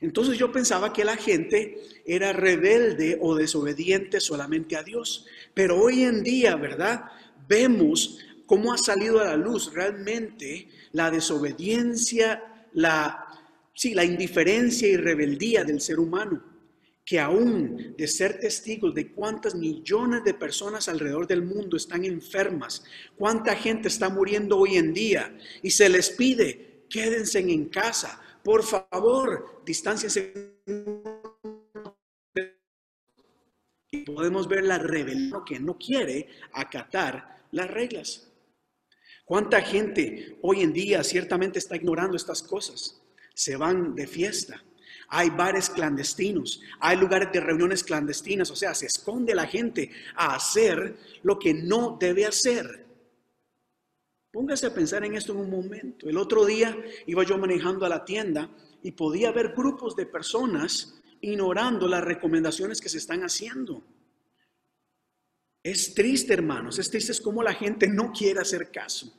[0.03, 5.25] Entonces yo pensaba que la gente era rebelde o desobediente solamente a Dios.
[5.53, 7.05] Pero hoy en día, ¿verdad?
[7.47, 13.25] Vemos cómo ha salido a la luz realmente la desobediencia, la,
[13.73, 16.43] sí, la indiferencia y rebeldía del ser humano.
[17.05, 22.83] Que aún de ser testigos de cuántas millones de personas alrededor del mundo están enfermas,
[23.15, 28.63] cuánta gente está muriendo hoy en día y se les pide, quédense en casa, por
[28.63, 30.33] favor, distanciense.
[33.91, 38.27] Y podemos ver la rebelión que no quiere acatar las reglas.
[39.25, 43.01] ¿Cuánta gente hoy en día ciertamente está ignorando estas cosas?
[43.33, 44.61] Se van de fiesta.
[45.07, 50.35] Hay bares clandestinos, hay lugares de reuniones clandestinas, o sea, se esconde la gente a
[50.35, 52.82] hacer lo que no debe hacer.
[54.33, 56.09] Póngase a pensar en esto en un momento.
[56.09, 56.75] El otro día
[57.05, 58.49] iba yo manejando a la tienda
[58.81, 63.83] y podía ver grupos de personas ignorando las recomendaciones que se están haciendo.
[65.61, 69.13] Es triste, hermanos, es triste es como la gente no quiere hacer caso.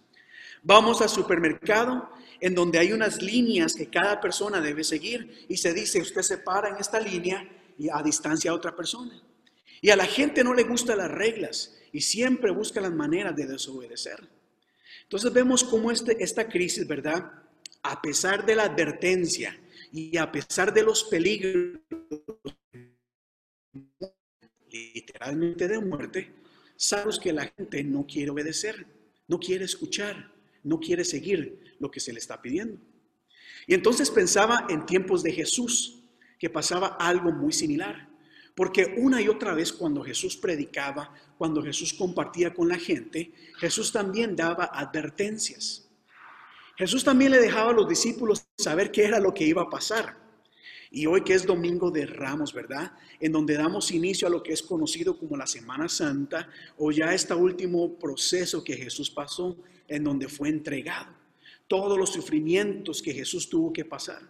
[0.65, 2.11] Vamos al supermercado
[2.41, 6.39] en donde hay unas líneas que cada persona debe seguir y se dice, usted se
[6.39, 7.49] para en esta línea
[7.79, 9.23] y a distancia a otra persona.
[9.81, 13.47] Y a la gente no le gustan las reglas y siempre busca las maneras de
[13.47, 14.34] desobedecer.
[15.05, 17.31] Entonces vemos cómo este, esta crisis, ¿verdad?
[17.83, 19.59] A pesar de la advertencia
[19.93, 21.81] y a pesar de los peligros
[24.71, 26.33] literalmente de muerte,
[26.77, 28.87] sabemos que la gente no quiere obedecer,
[29.29, 30.33] no quiere escuchar,
[30.65, 32.81] no quiere seguir lo que se le está pidiendo.
[33.67, 36.01] Y entonces pensaba en tiempos de Jesús,
[36.39, 38.09] que pasaba algo muy similar.
[38.55, 43.91] Porque una y otra vez cuando Jesús predicaba, cuando Jesús compartía con la gente, Jesús
[43.91, 45.89] también daba advertencias.
[46.77, 50.25] Jesús también le dejaba a los discípulos saber qué era lo que iba a pasar.
[50.91, 52.93] Y hoy que es Domingo de Ramos, ¿verdad?
[53.19, 56.49] En donde damos inicio a lo que es conocido como la Semana Santa
[56.79, 59.57] o ya este último proceso que Jesús pasó
[59.89, 61.13] en donde fue entregado.
[61.67, 64.23] Todos los sufrimientos que Jesús tuvo que pasar.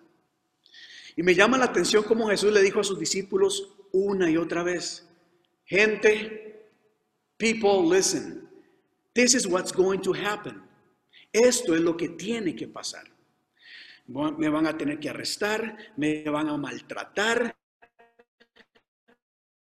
[1.17, 4.65] Y me llama la atención cómo Jesús le dijo a sus discípulos una y otra
[4.65, 5.09] vez,
[5.65, 6.69] gente,
[7.37, 8.49] people, listen,
[9.15, 10.61] this is what's going to happen.
[11.33, 13.05] Esto es lo que tiene que pasar.
[14.07, 17.57] Me van a tener que arrestar, me van a maltratar,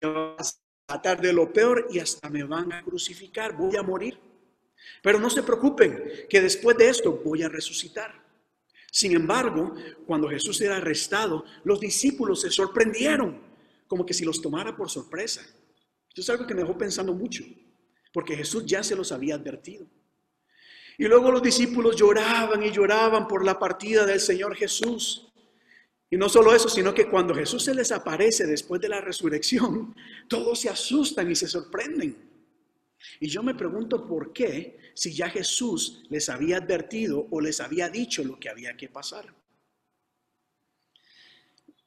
[0.02, 0.44] me van a
[0.86, 4.20] tratar de lo peor y hasta me van a crucificar, voy a morir.
[5.02, 8.22] Pero no se preocupen, que después de esto voy a resucitar.
[8.92, 9.74] Sin embargo,
[10.06, 13.51] cuando Jesús era arrestado, los discípulos se sorprendieron,
[13.92, 15.42] como que si los tomara por sorpresa.
[16.08, 17.44] Esto es algo que me dejó pensando mucho,
[18.14, 19.86] porque Jesús ya se los había advertido.
[20.98, 25.34] Y luego los discípulos lloraban y lloraban por la partida del Señor Jesús.
[26.10, 29.94] Y no solo eso, sino que cuando Jesús se les aparece después de la resurrección,
[30.30, 32.16] todos se asustan y se sorprenden.
[33.20, 37.90] Y yo me pregunto por qué, si ya Jesús les había advertido o les había
[37.90, 39.41] dicho lo que había que pasar.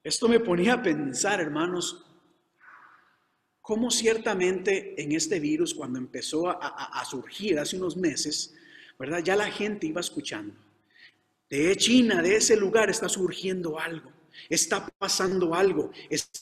[0.05, 2.05] Esto me ponía a pensar, hermanos,
[3.63, 8.55] cómo ciertamente en este virus, cuando empezó a, surgir hace unos meses,
[8.99, 9.21] ¿verdad?
[9.25, 10.55] Ya la gente iba escuchando.
[11.49, 14.13] De China, de ese lugar está surgiendo algo,
[14.51, 16.37] está pasando algo, estén,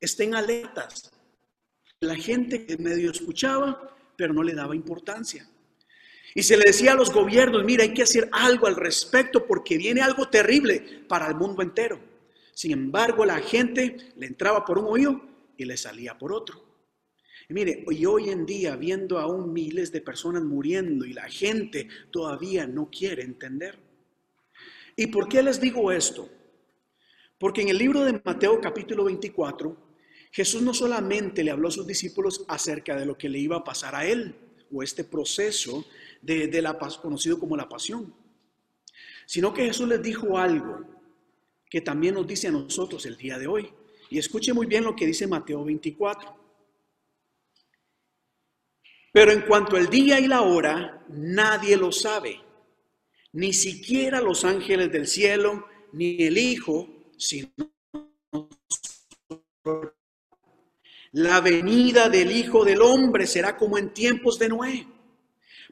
[0.00, 1.12] estén alertas.
[2.00, 5.48] La gente que medio escuchaba, pero no le daba importancia.
[6.34, 9.76] Y se le decía a los gobiernos, mira, hay que hacer algo al respecto porque
[9.76, 12.00] viene algo terrible para el mundo entero.
[12.54, 15.20] Sin embargo, la gente le entraba por un oído
[15.56, 16.62] y le salía por otro.
[17.48, 21.88] Y mire, y hoy en día, viendo aún miles de personas muriendo y la gente
[22.10, 23.78] todavía no quiere entender.
[24.96, 26.30] ¿Y por qué les digo esto?
[27.38, 29.76] Porque en el libro de Mateo capítulo 24,
[30.30, 33.64] Jesús no solamente le habló a sus discípulos acerca de lo que le iba a
[33.64, 34.34] pasar a él,
[34.72, 35.84] o este proceso
[36.22, 38.14] de, de la conocido como la pasión,
[39.26, 40.86] sino que Jesús les dijo algo
[41.68, 43.72] que también nos dice a nosotros el día de hoy.
[44.10, 46.36] Y escuche muy bien lo que dice Mateo 24.
[49.12, 52.40] Pero en cuanto al día y la hora, nadie lo sabe,
[53.32, 57.50] ni siquiera los ángeles del cielo, ni el Hijo, sino
[61.12, 64.86] la venida del Hijo del Hombre será como en tiempos de Noé.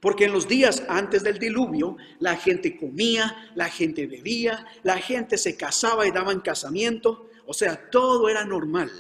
[0.01, 5.37] Porque en los días antes del diluvio, la gente comía, la gente bebía, la gente
[5.37, 7.29] se casaba y daba en casamiento.
[7.47, 8.91] O sea, todo era normal.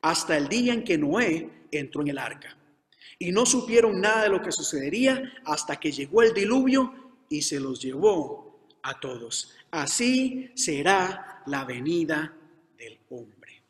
[0.00, 2.56] Hasta el día en que Noé entró en el arca
[3.18, 7.58] y no supieron nada de lo que sucedería hasta que llegó el diluvio y se
[7.58, 9.56] los llevó a todos.
[9.70, 12.32] Así será la venida
[12.78, 13.62] del hombre.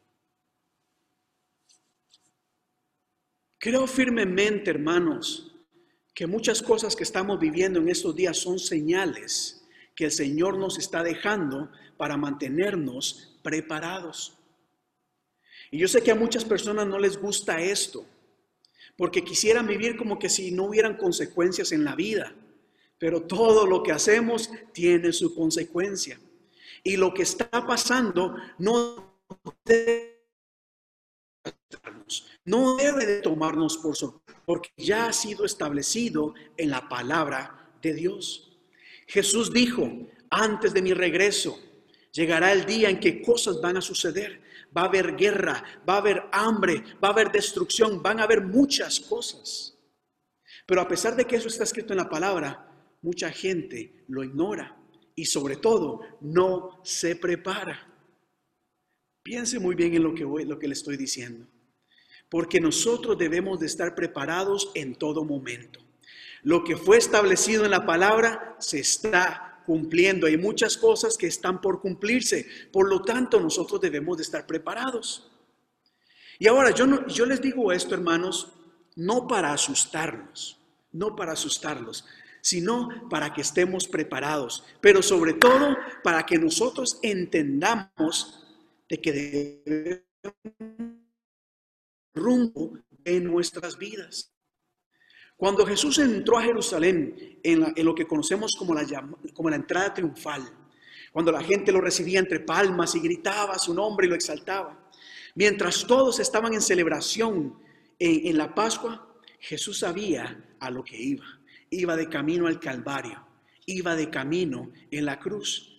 [3.58, 5.47] Creo firmemente, hermanos,
[6.18, 9.64] que muchas cosas que estamos viviendo en estos días son señales
[9.94, 14.36] que el Señor nos está dejando para mantenernos preparados.
[15.70, 18.04] Y yo sé que a muchas personas no les gusta esto
[18.96, 22.34] porque quisieran vivir como que si no hubieran consecuencias en la vida.
[22.98, 26.18] Pero todo lo que hacemos tiene su consecuencia.
[26.82, 29.22] Y lo que está pasando no
[29.64, 30.17] debe,
[32.44, 37.94] no debe de tomarnos por sorpresa, porque ya ha sido establecido en la palabra de
[37.94, 38.58] Dios.
[39.06, 39.90] Jesús dijo,
[40.30, 41.58] antes de mi regreso,
[42.12, 45.98] llegará el día en que cosas van a suceder va a haber guerra, va a
[45.98, 49.76] haber hambre, va a haber destrucción, van a haber muchas cosas.
[50.66, 52.66] Pero a pesar de que eso está escrito en la palabra,
[53.02, 54.76] mucha gente lo ignora
[55.14, 57.86] y sobre todo no se prepara.
[59.22, 61.46] Piense muy bien en lo que, lo que le estoy diciendo,
[62.28, 65.80] porque nosotros debemos de estar preparados en todo momento.
[66.42, 70.26] Lo que fue establecido en la palabra se está cumpliendo.
[70.26, 72.46] Hay muchas cosas que están por cumplirse.
[72.72, 75.30] Por lo tanto, nosotros debemos de estar preparados.
[76.38, 78.52] Y ahora, yo, yo les digo esto, hermanos,
[78.94, 80.60] no para asustarnos,
[80.92, 82.04] no para asustarlos,
[82.40, 88.44] sino para que estemos preparados, pero sobre todo para que nosotros entendamos
[88.88, 91.07] de que debemos
[92.14, 94.32] rumbo en nuestras vidas.
[95.36, 98.84] Cuando Jesús entró a Jerusalén en, lo que conocemos como la,
[99.32, 100.42] como la entrada triunfal,
[101.12, 104.90] cuando la gente lo recibía entre palmas y gritaba su nombre y lo exaltaba,
[105.36, 107.56] mientras todos estaban en celebración
[107.98, 111.24] en, en la Pascua, Jesús sabía a lo que iba.
[111.70, 113.24] Iba de camino al Calvario,
[113.66, 115.77] iba de camino en la cruz.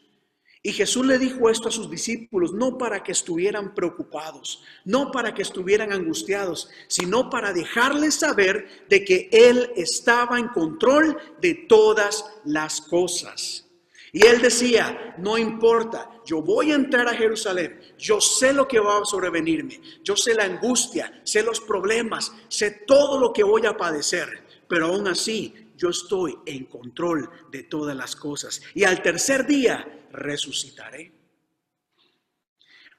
[0.61, 5.33] Y Jesús le dijo esto a sus discípulos, no para que estuvieran preocupados, no para
[5.33, 12.25] que estuvieran angustiados, sino para dejarles saber de que Él estaba en control de todas
[12.43, 13.67] las cosas.
[14.11, 18.79] Y Él decía, no importa, yo voy a entrar a Jerusalén, yo sé lo que
[18.79, 23.65] va a sobrevenirme, yo sé la angustia, sé los problemas, sé todo lo que voy
[23.65, 24.27] a padecer,
[24.67, 28.61] pero aún así yo estoy en control de todas las cosas.
[28.75, 31.13] Y al tercer día resucitaré.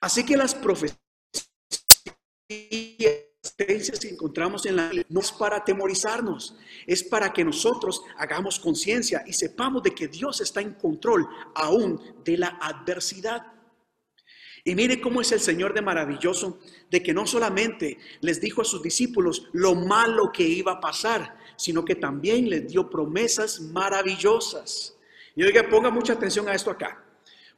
[0.01, 0.99] Así que las profecías
[4.01, 6.57] que encontramos en la Biblia no es para atemorizarnos,
[6.87, 12.01] es para que nosotros hagamos conciencia y sepamos de que Dios está en control aún
[12.25, 13.47] de la adversidad.
[14.65, 16.59] Y mire cómo es el Señor de maravilloso,
[16.91, 21.39] de que no solamente les dijo a sus discípulos lo malo que iba a pasar,
[21.61, 24.97] sino que también les dio promesas maravillosas.
[25.37, 27.05] Y oiga, ponga mucha atención a esto acá.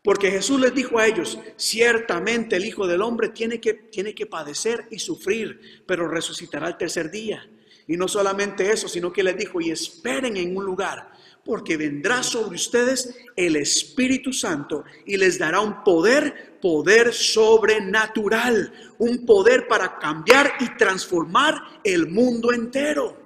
[0.02, 4.26] Porque Jesús les dijo a ellos, ciertamente el Hijo del Hombre tiene que, tiene que
[4.26, 7.48] padecer y sufrir, pero resucitará el tercer día.
[7.86, 11.12] Y no solamente eso, sino que les dijo, y esperen en un lugar,
[11.44, 19.24] porque vendrá sobre ustedes el Espíritu Santo y les dará un poder, poder sobrenatural, un
[19.24, 23.21] poder para cambiar y transformar el mundo entero.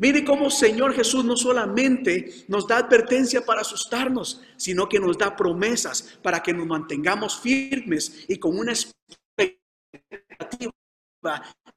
[0.00, 5.36] Mire cómo Señor Jesús no solamente nos da advertencia para asustarnos, sino que nos da
[5.36, 10.72] promesas para que nos mantengamos firmes y con una expectativa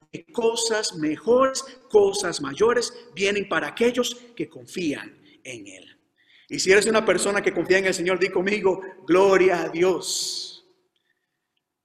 [0.10, 6.00] de cosas mejores, cosas mayores, vienen para aquellos que confían en Él.
[6.48, 10.66] Y si eres una persona que confía en el Señor, di conmigo, gloria a Dios.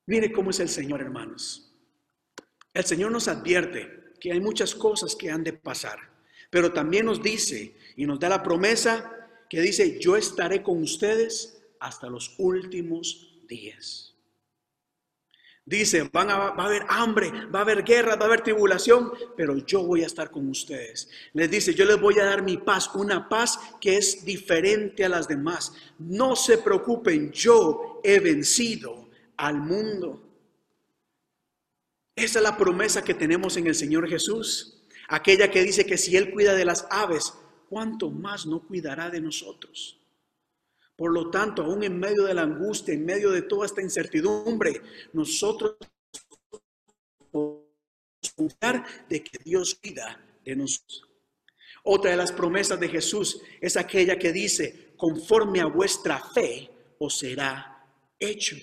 [0.07, 1.75] Mire cómo es el Señor, hermanos.
[2.73, 6.17] El Señor nos advierte que hay muchas cosas que han de pasar,
[6.51, 9.15] pero también nos dice y nos da la promesa
[9.49, 14.15] que dice, yo estaré con ustedes hasta los últimos días.
[15.65, 19.13] Dice, van a, va a haber hambre, va a haber guerra, va a haber tribulación,
[19.37, 21.11] pero yo voy a estar con ustedes.
[21.35, 25.11] Les dice, yo les voy a dar mi paz, una paz que es diferente a
[25.11, 25.75] las demás.
[25.99, 30.23] No se preocupen, yo he vencido al mundo.
[32.17, 34.78] Esa es la promesa que tenemos en el Señor Jesús.
[35.09, 37.33] Aquella que dice que si Él cuida de las aves,
[37.69, 39.99] ¿cuánto más no cuidará de nosotros?
[40.97, 44.83] Por lo tanto, aún en medio de la angustia, en medio de toda esta incertidumbre,
[45.13, 45.77] nosotros
[47.31, 47.65] podemos
[48.37, 51.05] confiar de que Dios cuida de nosotros.
[51.85, 57.19] Otra de las promesas de Jesús es aquella que dice, conforme a vuestra fe os
[57.19, 57.87] será
[58.19, 58.57] hecho.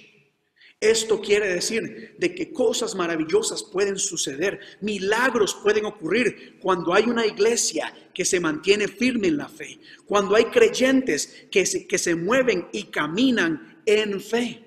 [0.79, 7.25] Esto quiere decir de que cosas maravillosas pueden suceder, milagros pueden ocurrir cuando hay una
[7.25, 12.15] iglesia que se mantiene firme en la fe, cuando hay creyentes que se, que se
[12.15, 14.63] mueven y caminan en fe.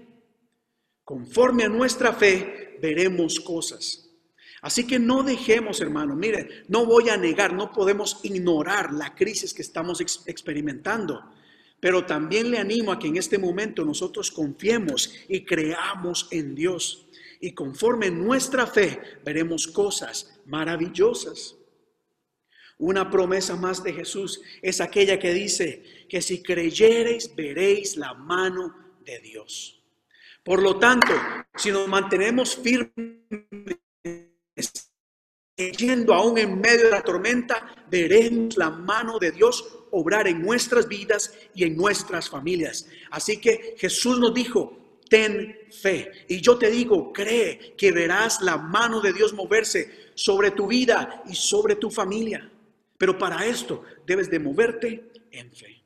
[1.05, 4.09] Conforme a nuestra fe veremos cosas.
[4.61, 9.55] Así que no dejemos, hermano, mire, no voy a negar, no podemos ignorar la crisis
[9.55, 11.23] que estamos experimentando.
[11.81, 17.07] Pero también le animo a que en este momento nosotros confiemos y creamos en Dios.
[17.41, 21.57] Y conforme nuestra fe veremos cosas maravillosas.
[22.79, 28.75] Una promesa más de Jesús es aquella que dice que si creyereis veréis la mano
[29.05, 29.83] de Dios.
[30.45, 31.13] Por lo tanto,
[31.57, 32.93] si nos mantenemos firmes,
[35.57, 40.89] yendo aún en medio de la tormenta, veremos la mano de Dios obrar en nuestras
[40.89, 42.89] vidas y en nuestras familias.
[43.11, 46.11] Así que Jesús nos dijo, ten fe.
[46.29, 51.23] Y yo te digo, cree que verás la mano de Dios moverse sobre tu vida
[51.29, 52.51] y sobre tu familia.
[52.97, 55.85] Pero para esto debes de moverte en fe.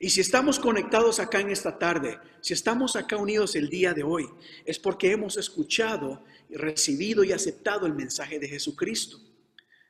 [0.00, 4.02] Y si estamos conectados acá en esta tarde, si estamos acá unidos el día de
[4.02, 4.28] hoy,
[4.64, 9.18] es porque hemos escuchado, recibido y aceptado el mensaje de Jesucristo.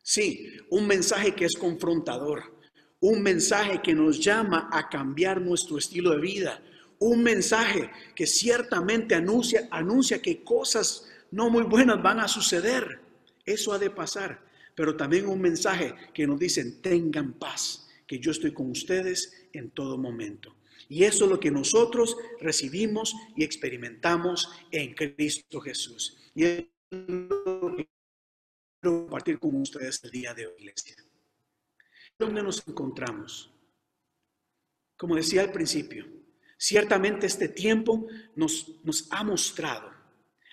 [0.02, 2.53] Sí, un mensaje que es confrontador,
[3.04, 6.62] un mensaje que nos llama a cambiar nuestro estilo de vida,
[6.98, 13.00] un mensaje que ciertamente anuncia, anuncia que cosas no muy buenas van a suceder.
[13.44, 14.42] Eso ha de pasar,
[14.74, 19.70] pero también un mensaje que nos dice, tengan paz, que yo estoy con ustedes en
[19.72, 20.56] todo momento.
[20.88, 26.16] Y eso es lo que nosotros recibimos y experimentamos en Cristo Jesús.
[26.34, 27.86] Y es lo que
[28.80, 30.96] quiero compartir con ustedes el día de hoy, iglesia.
[32.18, 33.52] ¿Dónde nos encontramos?
[34.96, 36.06] Como decía al principio,
[36.56, 38.06] ciertamente este tiempo
[38.36, 39.90] nos, nos ha mostrado,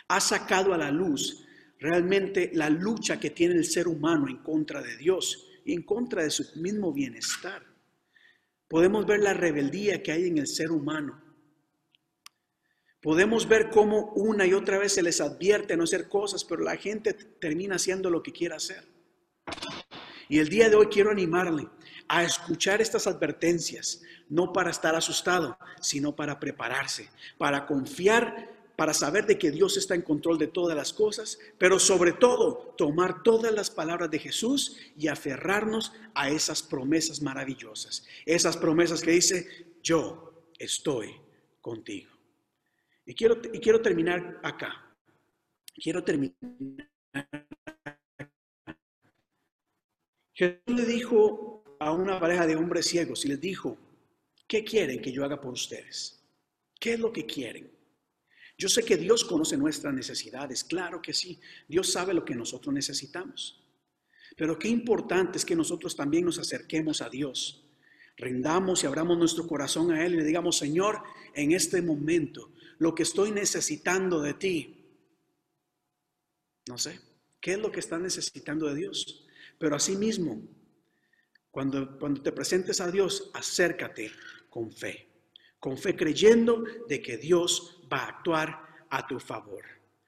[0.07, 1.45] ha sacado a la luz
[1.79, 6.23] realmente la lucha que tiene el ser humano en contra de Dios y en contra
[6.23, 7.65] de su mismo bienestar.
[8.67, 11.21] Podemos ver la rebeldía que hay en el ser humano.
[13.01, 16.77] Podemos ver cómo una y otra vez se les advierte no hacer cosas, pero la
[16.77, 18.83] gente termina haciendo lo que quiera hacer.
[20.31, 21.67] Y el día de hoy quiero animarle
[22.07, 29.25] a escuchar estas advertencias, no para estar asustado, sino para prepararse, para confiar, para saber
[29.25, 33.53] de que Dios está en control de todas las cosas, pero sobre todo tomar todas
[33.53, 40.47] las palabras de Jesús y aferrarnos a esas promesas maravillosas, esas promesas que dice, yo
[40.57, 41.13] estoy
[41.59, 42.09] contigo.
[43.05, 44.95] Y quiero, y quiero terminar acá.
[45.75, 46.37] Quiero terminar
[50.41, 53.77] Jesús le dijo a una pareja de hombres ciegos y les dijo,
[54.47, 56.19] ¿qué quieren que yo haga por ustedes?
[56.79, 57.71] ¿Qué es lo que quieren?
[58.57, 61.39] Yo sé que Dios conoce nuestras necesidades, claro que sí.
[61.67, 63.63] Dios sabe lo que nosotros necesitamos.
[64.35, 67.63] Pero qué importante es que nosotros también nos acerquemos a Dios,
[68.17, 71.03] rindamos y abramos nuestro corazón a Él y le digamos, Señor,
[71.35, 74.87] en este momento, lo que estoy necesitando de ti,
[76.67, 76.99] no sé,
[77.39, 79.27] ¿qué es lo que estás necesitando de Dios?
[79.61, 80.41] Pero asimismo,
[81.51, 84.09] cuando, cuando te presentes a Dios, acércate
[84.49, 85.07] con fe,
[85.59, 89.63] con fe creyendo de que Dios va a actuar a tu favor.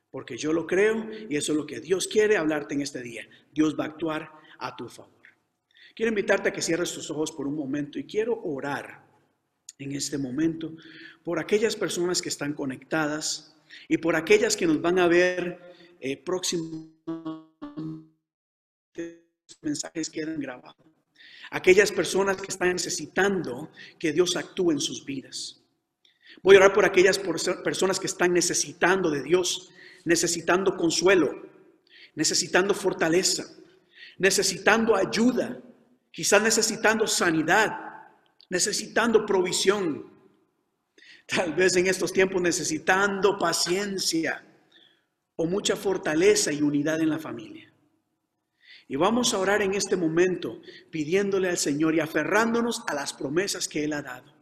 [0.09, 3.29] Porque yo lo creo y eso es lo que Dios quiere hablarte en este día.
[3.51, 5.21] Dios va a actuar a tu favor.
[5.95, 9.05] Quiero invitarte a que cierres tus ojos por un momento y quiero orar
[9.77, 10.75] en este momento
[11.23, 13.55] por aquellas personas que están conectadas
[13.87, 15.59] y por aquellas que nos van a ver
[15.99, 16.92] eh, próximos
[19.63, 20.85] mensajes quedan grabados.
[21.51, 25.61] Aquellas personas que están necesitando que Dios actúe en sus vidas.
[26.41, 29.69] Voy a orar por aquellas personas que están necesitando de Dios,
[30.03, 31.43] necesitando consuelo,
[32.15, 33.45] necesitando fortaleza,
[34.17, 35.61] necesitando ayuda,
[36.11, 37.93] quizás necesitando sanidad,
[38.49, 40.11] necesitando provisión,
[41.25, 44.45] tal vez en estos tiempos necesitando paciencia
[45.35, 47.72] o mucha fortaleza y unidad en la familia.
[48.87, 53.67] Y vamos a orar en este momento pidiéndole al Señor y aferrándonos a las promesas
[53.67, 54.33] que Él ha dado.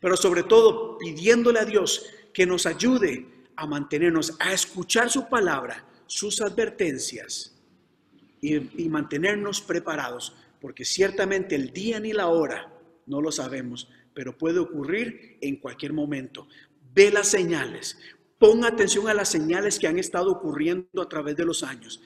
[0.00, 3.26] Pero sobre todo pidiéndole a Dios que nos ayude
[3.56, 7.56] a mantenernos, a escuchar su palabra, sus advertencias
[8.40, 10.34] y, mantenernos preparados.
[10.60, 12.72] Porque ciertamente el día ni la hora
[13.06, 16.46] no lo sabemos, pero puede ocurrir en cualquier momento.
[16.94, 17.98] Ve las señales,
[18.38, 22.00] pon atención a las señales que han estado ocurriendo a través de los años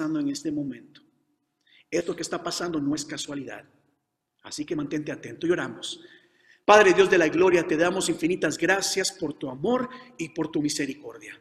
[0.00, 1.02] en este momento.
[1.90, 3.64] Esto que está pasando no es casualidad.
[4.42, 6.00] Así que mantente atento y oramos.
[6.64, 10.62] Padre Dios de la gloria, te damos infinitas gracias por tu amor y por tu
[10.62, 11.38] misericordia.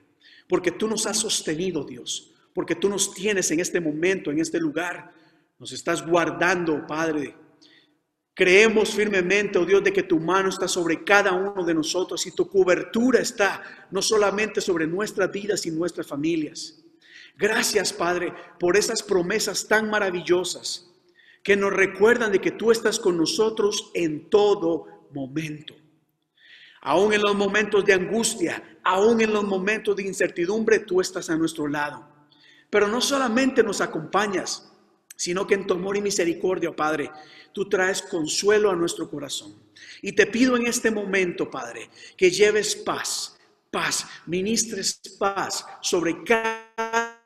[0.48, 2.34] Porque tú nos has sostenido, Dios.
[2.54, 5.14] Porque tú nos tienes en este momento, en este lugar.
[5.58, 7.36] Nos estás guardando, Padre.
[8.34, 12.32] Creemos firmemente, oh Dios, de que tu mano está sobre cada uno de nosotros y
[12.32, 16.84] tu cobertura está no solamente sobre nuestras vidas y nuestras familias.
[17.40, 20.92] Gracias, Padre, por esas promesas tan maravillosas
[21.42, 25.74] que nos recuerdan de que tú estás con nosotros en todo momento.
[26.82, 31.38] Aún en los momentos de angustia, aún en los momentos de incertidumbre, tú estás a
[31.38, 32.06] nuestro lado.
[32.70, 34.70] Pero no solamente nos acompañas,
[35.16, 37.10] sino que en tu amor y misericordia, Padre,
[37.54, 39.56] tú traes consuelo a nuestro corazón.
[40.02, 43.38] Y te pido en este momento, Padre, que lleves paz,
[43.72, 47.19] paz, ministres paz sobre cada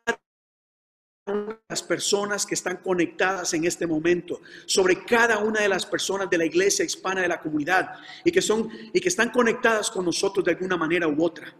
[1.26, 6.38] las personas que están conectadas en este momento, sobre cada una de las personas de
[6.38, 7.96] la iglesia hispana de la comunidad
[8.26, 11.54] y que son y que están conectadas con nosotros de alguna manera u otra.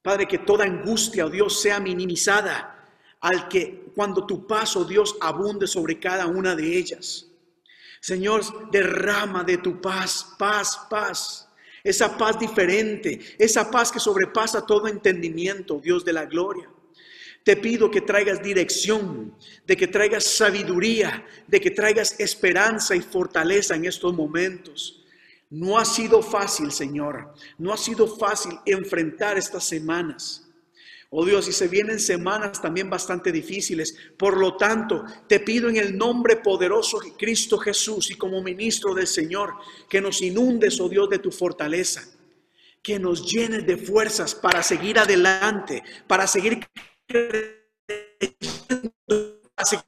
[0.00, 2.72] Padre, que toda angustia, oh Dios, sea minimizada
[3.20, 7.26] al que cuando tu paso, oh Dios, abunde sobre cada una de ellas.
[8.00, 11.48] Señor, derrama de tu paz, paz, paz.
[11.82, 16.70] Esa paz diferente, esa paz que sobrepasa todo entendimiento, Dios de la gloria.
[17.46, 19.32] Te pido que traigas dirección,
[19.64, 25.04] de que traigas sabiduría, de que traigas esperanza y fortaleza en estos momentos.
[25.50, 27.32] No ha sido fácil, Señor.
[27.56, 30.48] No ha sido fácil enfrentar estas semanas.
[31.08, 33.96] Oh Dios, y se vienen semanas también bastante difíciles.
[34.18, 38.92] Por lo tanto, te pido en el nombre poderoso de Cristo Jesús y como ministro
[38.92, 39.54] del Señor,
[39.88, 42.08] que nos inundes, oh Dios, de tu fortaleza.
[42.82, 46.66] Que nos llenes de fuerzas para seguir adelante, para seguir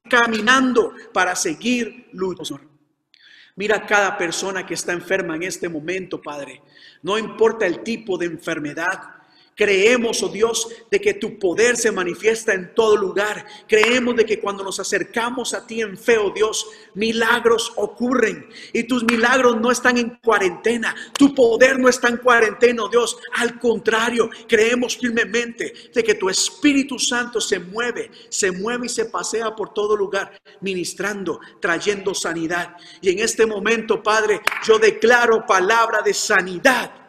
[0.08, 2.68] caminando para seguir luchando.
[3.56, 6.62] Mira cada persona que está enferma en este momento, Padre.
[7.02, 9.17] No importa el tipo de enfermedad,
[9.58, 13.44] Creemos, oh Dios, de que tu poder se manifiesta en todo lugar.
[13.66, 18.48] Creemos de que cuando nos acercamos a ti en fe, oh Dios, milagros ocurren.
[18.72, 20.94] Y tus milagros no están en cuarentena.
[21.12, 23.18] Tu poder no está en cuarentena, oh Dios.
[23.34, 29.06] Al contrario, creemos firmemente de que tu Espíritu Santo se mueve, se mueve y se
[29.06, 32.76] pasea por todo lugar, ministrando, trayendo sanidad.
[33.00, 37.07] Y en este momento, Padre, yo declaro palabra de sanidad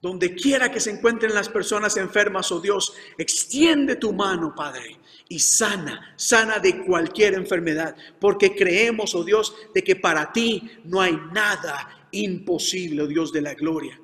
[0.00, 5.38] donde quiera que se encuentren las personas enfermas, oh Dios, extiende tu mano, Padre, y
[5.40, 11.18] sana, sana de cualquier enfermedad, porque creemos, oh Dios, de que para ti no hay
[11.32, 14.00] nada imposible, oh Dios de la gloria.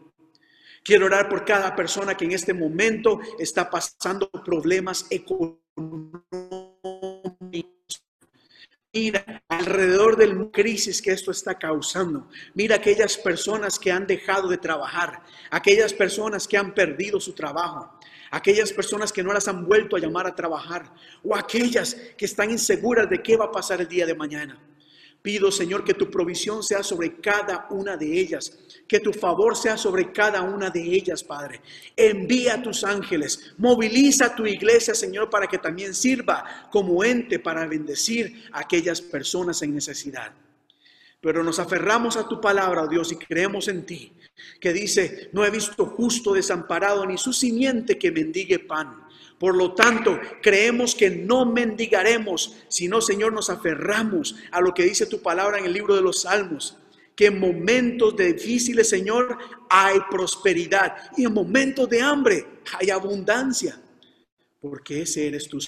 [0.82, 6.63] Quiero orar por cada persona que en este momento está pasando problemas económicos
[8.94, 12.28] Mira alrededor del crisis que esto está causando.
[12.54, 15.20] Mira aquellas personas que han dejado de trabajar,
[15.50, 17.98] aquellas personas que han perdido su trabajo,
[18.30, 20.92] aquellas personas que no las han vuelto a llamar a trabajar
[21.24, 24.58] o aquellas que están inseguras de qué va a pasar el día de mañana.
[25.24, 29.78] Pido, Señor, que tu provisión sea sobre cada una de ellas, que tu favor sea
[29.78, 31.62] sobre cada una de ellas, Padre.
[31.96, 37.66] Envía a tus ángeles, moviliza tu iglesia, Señor, para que también sirva como ente para
[37.66, 40.30] bendecir a aquellas personas en necesidad.
[41.22, 44.12] Pero nos aferramos a tu palabra, oh Dios, y creemos en ti,
[44.60, 49.03] que dice, no he visto justo desamparado ni su simiente que mendigue pan.
[49.38, 55.06] Por lo tanto, creemos que no mendigaremos, sino, Señor, nos aferramos a lo que dice
[55.06, 56.76] tu palabra en el libro de los Salmos,
[57.16, 60.96] que en momentos difíciles, Señor, hay prosperidad.
[61.16, 62.46] Y en momentos de hambre
[62.78, 63.80] hay abundancia,
[64.60, 65.58] porque ese eres tú.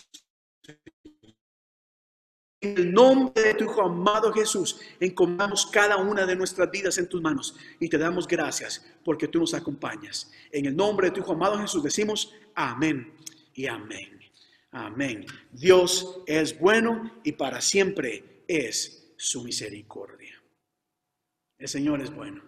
[2.60, 7.08] En el nombre de tu Hijo amado Jesús, encomendamos cada una de nuestras vidas en
[7.08, 7.54] tus manos.
[7.80, 10.30] Y te damos gracias porque tú nos acompañas.
[10.50, 13.15] En el nombre de tu Hijo amado Jesús decimos amén
[13.57, 14.20] y amén.
[14.70, 15.24] Amén.
[15.50, 20.34] Dios es bueno y para siempre es su misericordia.
[21.59, 22.44] El Señor es bueno.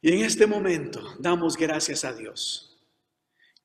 [0.00, 2.82] Y en este momento damos gracias a Dios.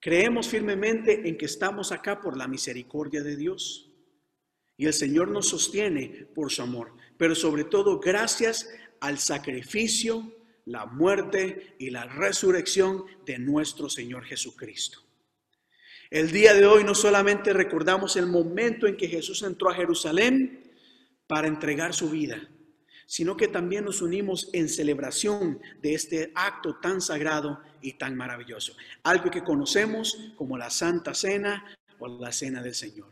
[0.01, 3.89] Creemos firmemente en que estamos acá por la misericordia de Dios.
[4.75, 6.93] Y el Señor nos sostiene por su amor.
[7.17, 8.69] Pero sobre todo gracias
[8.99, 15.04] al sacrificio, la muerte y la resurrección de nuestro Señor Jesucristo.
[16.15, 20.71] El día de hoy no solamente recordamos el momento en que Jesús entró a Jerusalén
[21.27, 22.49] para entregar su vida,
[23.05, 28.77] sino que también nos unimos en celebración de este acto tan sagrado y tan maravilloso,
[29.03, 31.65] algo que conocemos como la Santa Cena
[31.99, 33.11] o la Cena del Señor.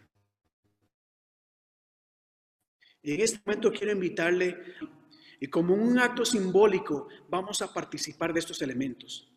[3.02, 4.58] Y en este momento quiero invitarle,
[5.42, 9.30] y como un acto simbólico, vamos a participar de estos elementos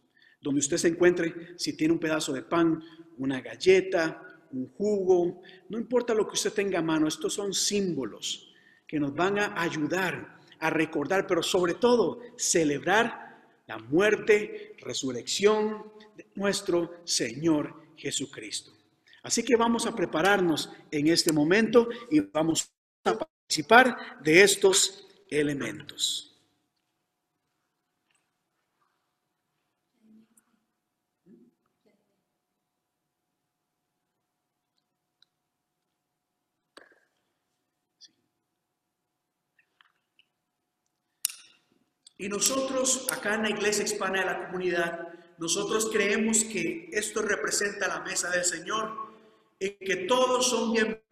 [0.46, 2.80] donde usted se encuentre, si tiene un pedazo de pan,
[3.18, 8.54] una galleta, un jugo, no importa lo que usted tenga a mano, estos son símbolos
[8.86, 16.26] que nos van a ayudar a recordar, pero sobre todo celebrar la muerte, resurrección de
[16.34, 18.72] nuestro Señor Jesucristo.
[19.22, 22.70] Así que vamos a prepararnos en este momento y vamos
[23.04, 26.35] a participar de estos elementos.
[42.18, 45.08] Y nosotros, acá en la Iglesia Hispana de la Comunidad,
[45.38, 48.90] nosotros creemos que esto representa la mesa del Señor
[49.58, 51.02] y que todos son bienvenidos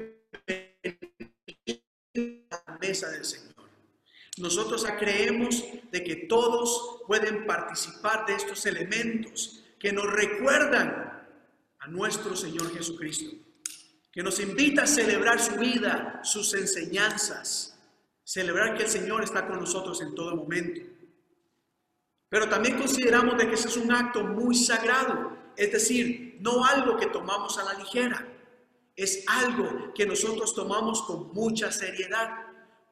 [2.50, 3.54] a la mesa del Señor.
[4.38, 11.28] Nosotros creemos de que todos pueden participar de estos elementos que nos recuerdan
[11.80, 13.36] a nuestro Señor Jesucristo,
[14.10, 17.78] que nos invita a celebrar su vida, sus enseñanzas,
[18.24, 20.93] celebrar que el Señor está con nosotros en todo momento.
[22.34, 26.96] Pero también consideramos de que ese es un acto muy sagrado, es decir, no algo
[26.96, 28.26] que tomamos a la ligera,
[28.96, 32.30] es algo que nosotros tomamos con mucha seriedad.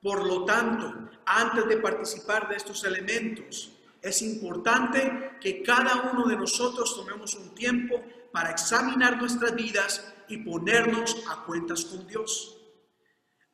[0.00, 6.36] Por lo tanto, antes de participar de estos elementos, es importante que cada uno de
[6.36, 8.00] nosotros tomemos un tiempo
[8.32, 12.58] para examinar nuestras vidas y ponernos a cuentas con Dios.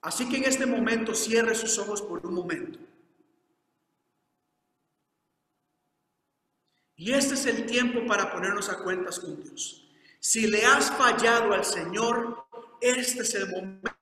[0.03, 2.78] Así que en este momento cierre sus ojos por un momento.
[6.99, 9.88] Y este es el tiempo para ponernos a cuentas con Dios.
[10.18, 12.44] Si le has fallado al Señor,
[12.80, 13.92] este es el momento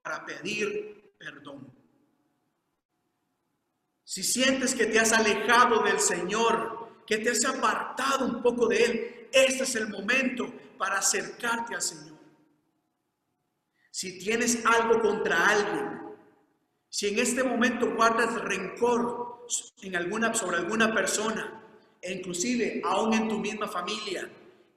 [0.00, 1.72] para pedir perdón.
[4.04, 8.84] Si sientes que te has alejado del Señor, que te has apartado un poco de
[8.84, 12.16] Él, este es el momento para acercarte al Señor.
[13.90, 16.03] Si tienes algo contra alguien,
[16.94, 21.60] si en este momento guardas rencor, sobre alguna persona,
[22.00, 24.30] e inclusive aún en tu misma familia,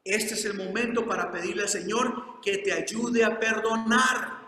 [0.04, 4.48] este es el momento para pedirle al Señor que te ayude a perdonar.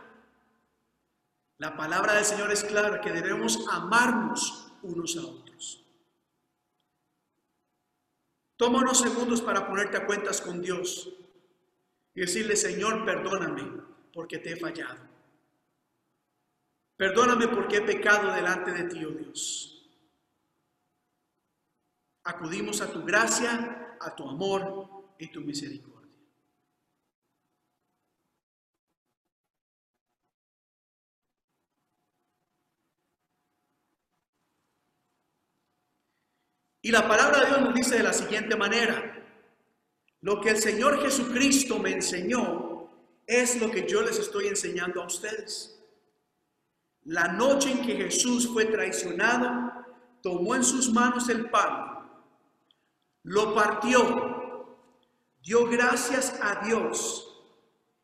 [1.59, 5.85] La palabra del Señor es clara, que debemos amarnos unos a otros.
[8.57, 11.07] Toma unos segundos para ponerte a cuentas con Dios
[12.15, 15.08] y decirle, Señor, perdóname porque te he fallado.
[16.99, 19.89] Perdóname porque he pecado delante de ti, oh Dios.
[22.25, 26.13] Acudimos a tu gracia, a tu amor y tu misericordia.
[36.81, 39.25] Y la palabra de Dios nos dice de la siguiente manera,
[40.19, 42.91] lo que el Señor Jesucristo me enseñó
[43.25, 45.78] es lo que yo les estoy enseñando a ustedes.
[47.09, 49.73] La noche en que Jesús fue traicionado,
[50.21, 52.07] tomó en sus manos el pan,
[53.23, 54.77] lo partió,
[55.41, 57.35] dio gracias a Dios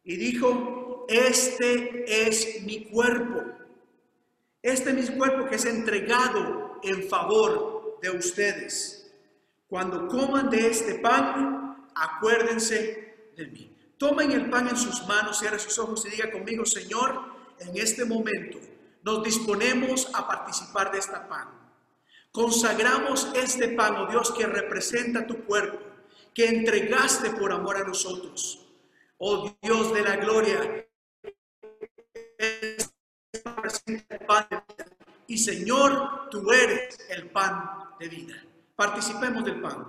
[0.04, 3.44] y dijo, este es mi cuerpo,
[4.64, 9.14] este es mi cuerpo que es entregado en favor de ustedes.
[9.68, 13.72] Cuando coman de este pan, acuérdense de mí.
[14.00, 17.22] Tomen el pan en sus manos, cierren sus ojos y diga conmigo, Señor,
[17.60, 18.58] en este momento
[19.06, 21.48] nos disponemos a participar de esta pan.
[22.32, 25.78] Consagramos este pan, oh Dios, que representa tu cuerpo,
[26.34, 28.66] que entregaste por amor a nosotros.
[29.20, 30.88] Oh Dios de la gloria.
[35.28, 38.44] Y Señor, tú eres el pan de vida.
[38.76, 39.86] Participemos del pan.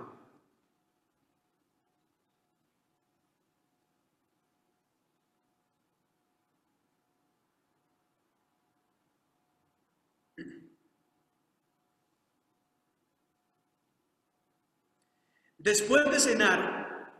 [15.67, 17.11] Después de cenar,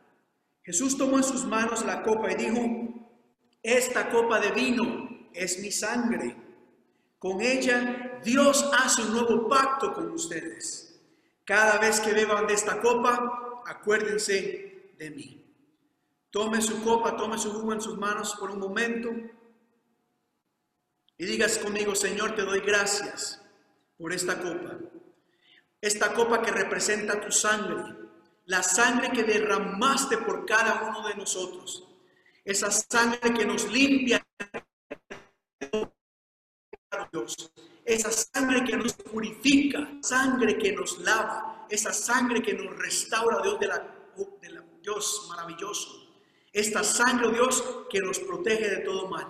[0.64, 2.62] Jesús tomó en sus manos la copa y dijo,
[3.62, 6.34] esta copa de vino es mi sangre.
[7.20, 10.98] Con ella Dios hace un nuevo pacto con ustedes.
[11.44, 15.46] Cada vez que beban de esta copa, acuérdense de mí.
[16.30, 19.10] Tome su copa, tome su jugo en sus manos por un momento
[21.18, 23.42] y digas conmigo, Señor, te doy gracias
[23.98, 24.78] por esta copa.
[25.82, 28.07] Esta copa que representa tu sangre,
[28.48, 31.88] la sangre que derramaste por cada uno de nosotros.
[32.44, 34.26] Esa sangre que nos limpia
[37.12, 37.52] Dios.
[37.86, 43.60] Esa sangre que nos purifica, sangre que nos lava, esa sangre que nos restaura, Dios,
[43.60, 43.80] de la,
[44.42, 46.08] de Dios maravilloso.
[46.52, 49.28] Esta sangre, Dios, que nos protege de todo mal.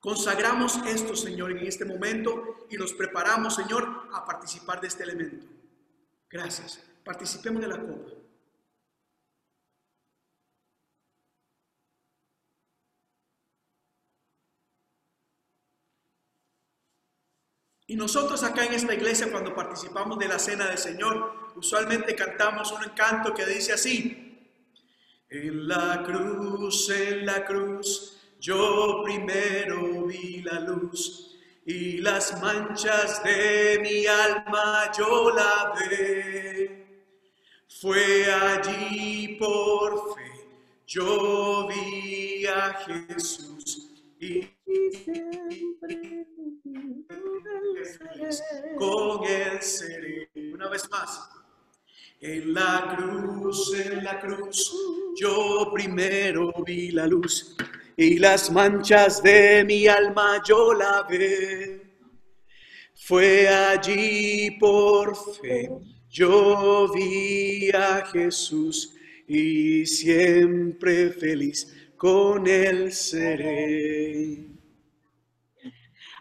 [0.00, 5.46] Consagramos esto, Señor, en este momento y nos preparamos, Señor, a participar de este elemento.
[6.28, 6.85] Gracias.
[7.06, 8.10] Participemos de la copa.
[17.86, 22.72] Y nosotros acá en esta iglesia cuando participamos de la cena del Señor, usualmente cantamos
[22.72, 24.50] un canto que dice así,
[25.28, 33.78] en la cruz, en la cruz, yo primero vi la luz y las manchas de
[33.80, 36.85] mi alma yo la ve.
[37.80, 40.48] Fue allí por fe,
[40.86, 44.48] yo vi a Jesús y
[48.78, 50.30] con él seré.
[50.54, 51.28] Una vez más.
[52.18, 54.72] En la cruz, en la cruz,
[55.20, 57.56] yo primero vi la luz
[57.94, 61.82] y las manchas de mi alma yo la ve.
[62.94, 65.70] Fue allí por fe,
[66.16, 68.94] yo vi a Jesús
[69.28, 74.46] y siempre feliz con él seré.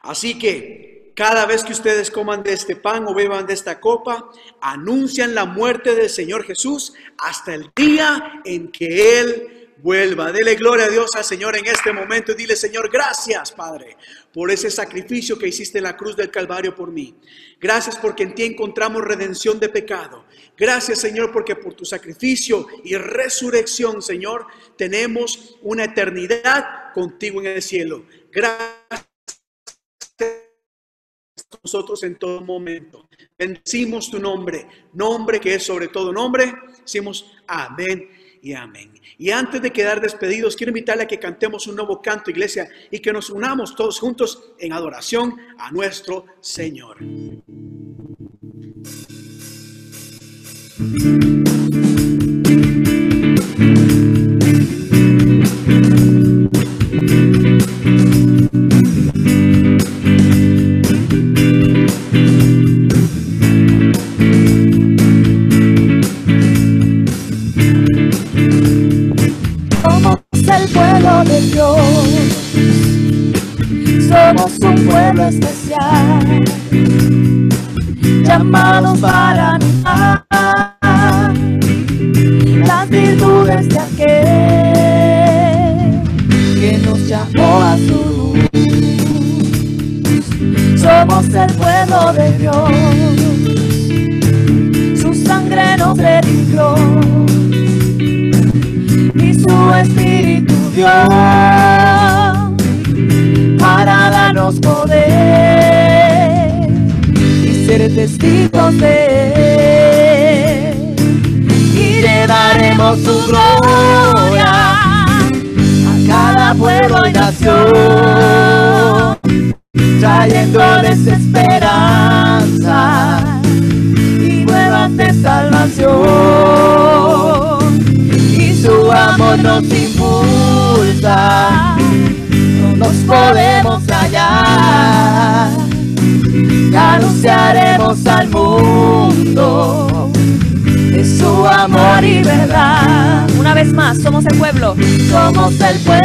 [0.02, 4.30] Así que cada vez que ustedes coman de este pan o beban de esta copa,
[4.60, 9.55] anuncian la muerte del Señor Jesús hasta el día en que Él
[9.86, 10.32] vuelva.
[10.32, 13.98] Dele gloria a Dios al Señor en este momento y dile, Señor, gracias, Padre,
[14.34, 17.16] por ese sacrificio que hiciste en la cruz del Calvario por mí.
[17.62, 20.26] Gracias porque en ti encontramos redención de pecado.
[20.58, 27.62] Gracias, Señor, porque por tu sacrificio y resurrección, Señor, tenemos una eternidad contigo en el
[27.62, 28.08] cielo.
[28.32, 29.06] Gracias
[31.64, 33.08] nosotros en todo momento.
[33.38, 36.54] Bendecimos tu nombre, nombre que es sobre todo nombre.
[36.82, 38.92] Decimos amén y amén.
[39.18, 43.00] Y antes de quedar despedidos, quiero invitarle a que cantemos un nuevo canto, iglesia, y
[43.00, 46.98] que nos unamos todos juntos en adoración a nuestro Señor.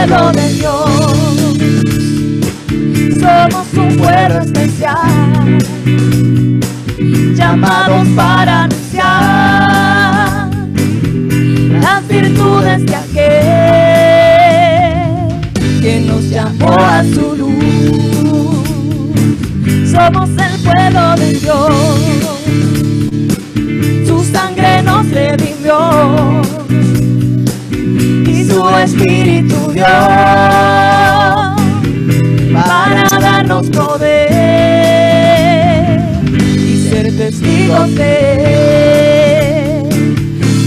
[0.06, 0.88] Pueblo de Dios.
[3.20, 5.58] Somos un pueblo especial,
[7.34, 10.48] llamados para anunciar
[11.82, 13.20] las virtudes de aquel
[15.82, 17.50] que nos llamó a su luz.
[19.90, 21.99] Somos el pueblo de Dios,
[28.84, 29.84] espíritu dio
[32.54, 34.30] para darnos poder
[36.48, 39.88] y ser testigos de Él.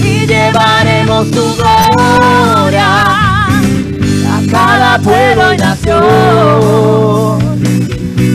[0.04, 6.04] Y llevaremos tu gloria a cada pueblo y nación,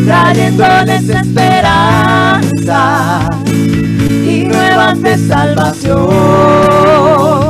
[0.07, 3.31] trayéndoles esperanza
[4.01, 7.48] y nuevas de salvación.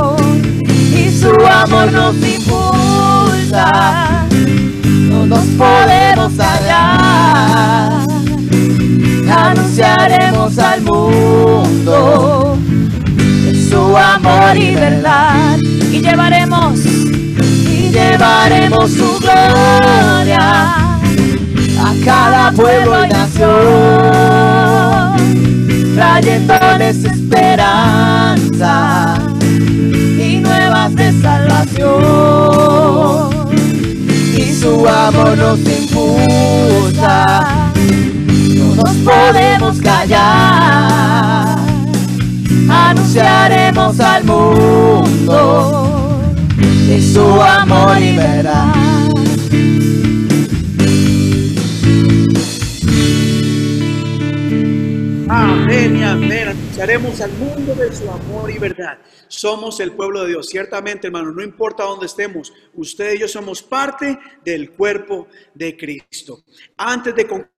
[1.61, 3.69] Amor nos impulsa.
[5.09, 8.07] No nos podemos hallar.
[9.29, 12.57] Anunciaremos al mundo
[13.69, 15.57] su amor y verdad.
[15.91, 23.47] Y llevaremos y llevaremos su gloria a cada pueblo y nación,
[25.93, 27.89] trayéndoles esperanza
[34.37, 37.71] y su amor nos impulsa.
[38.55, 41.57] No nos podemos callar,
[42.69, 46.21] anunciaremos al mundo
[46.87, 48.73] de su amor y verdad.
[55.27, 56.47] Amén y amén.
[56.49, 58.97] Anunciaremos al mundo de su amor y verdad.
[59.29, 60.49] Somos el pueblo de Dios.
[60.49, 66.43] Ciertamente, hermano, no importa dónde estemos, usted y yo somos parte del cuerpo de Cristo.
[66.75, 67.49] Antes de concluir,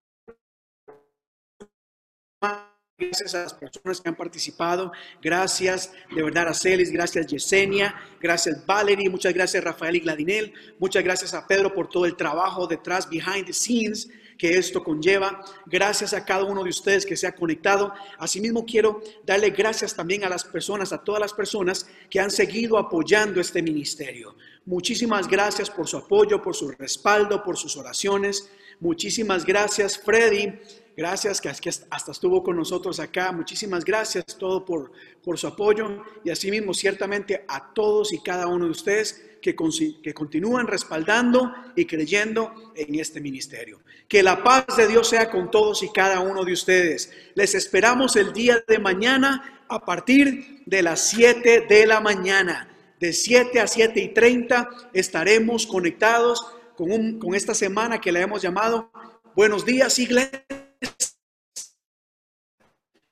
[3.02, 4.92] Gracias a las personas que han participado.
[5.24, 11.04] Gracias de verdad a Celis, gracias Yesenia, gracias Valerie, muchas gracias Rafael y Gladinel, muchas
[11.04, 14.08] gracias a Pedro por todo el trabajo detrás, behind the scenes
[14.42, 15.46] que esto conlleva.
[15.68, 17.94] Gracias a cada uno de ustedes que se ha conectado.
[18.18, 22.80] Asimismo, quiero darle gracias también a las personas, a todas las personas que han seguido
[22.80, 24.36] apoyando este ministerio.
[24.66, 28.50] Muchísimas gracias por su apoyo, por su respaldo, por sus oraciones.
[28.80, 30.60] Muchísimas gracias, Freddy.
[30.98, 33.32] Gracias que hasta estuvo con nosotros acá.
[33.32, 34.92] Muchísimas gracias todo por,
[35.24, 39.56] por su apoyo y asimismo ciertamente a todos y cada uno de ustedes que,
[40.04, 43.82] que continúan respaldando y creyendo en este ministerio.
[44.08, 47.12] Que la paz de Dios sea con todos y cada uno de ustedes.
[47.36, 52.68] Les esperamos el día de mañana a partir de las 7 de la mañana.
[53.00, 56.46] De 7 a 7 y 30 estaremos conectados
[56.78, 58.92] con, un- con esta semana que la hemos llamado
[59.36, 60.44] Buenos días, iglesia.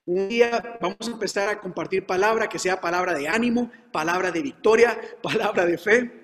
[0.06, 4.42] Un día vamos a empezar a compartir palabra que sea palabra de ánimo, palabra de
[4.42, 6.19] victoria, palabra de fe,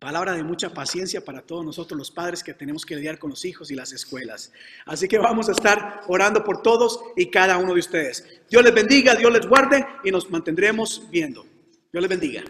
[0.00, 3.44] palabra de mucha paciencia para todos nosotros los padres que tenemos que lidiar con los
[3.44, 4.50] hijos y las escuelas.
[4.86, 8.24] Así que vamos a estar orando por todos y cada uno de ustedes.
[8.48, 11.44] Dios les bendiga, Dios les guarde y nos mantendremos viendo.
[11.92, 12.42] Dios les bendiga.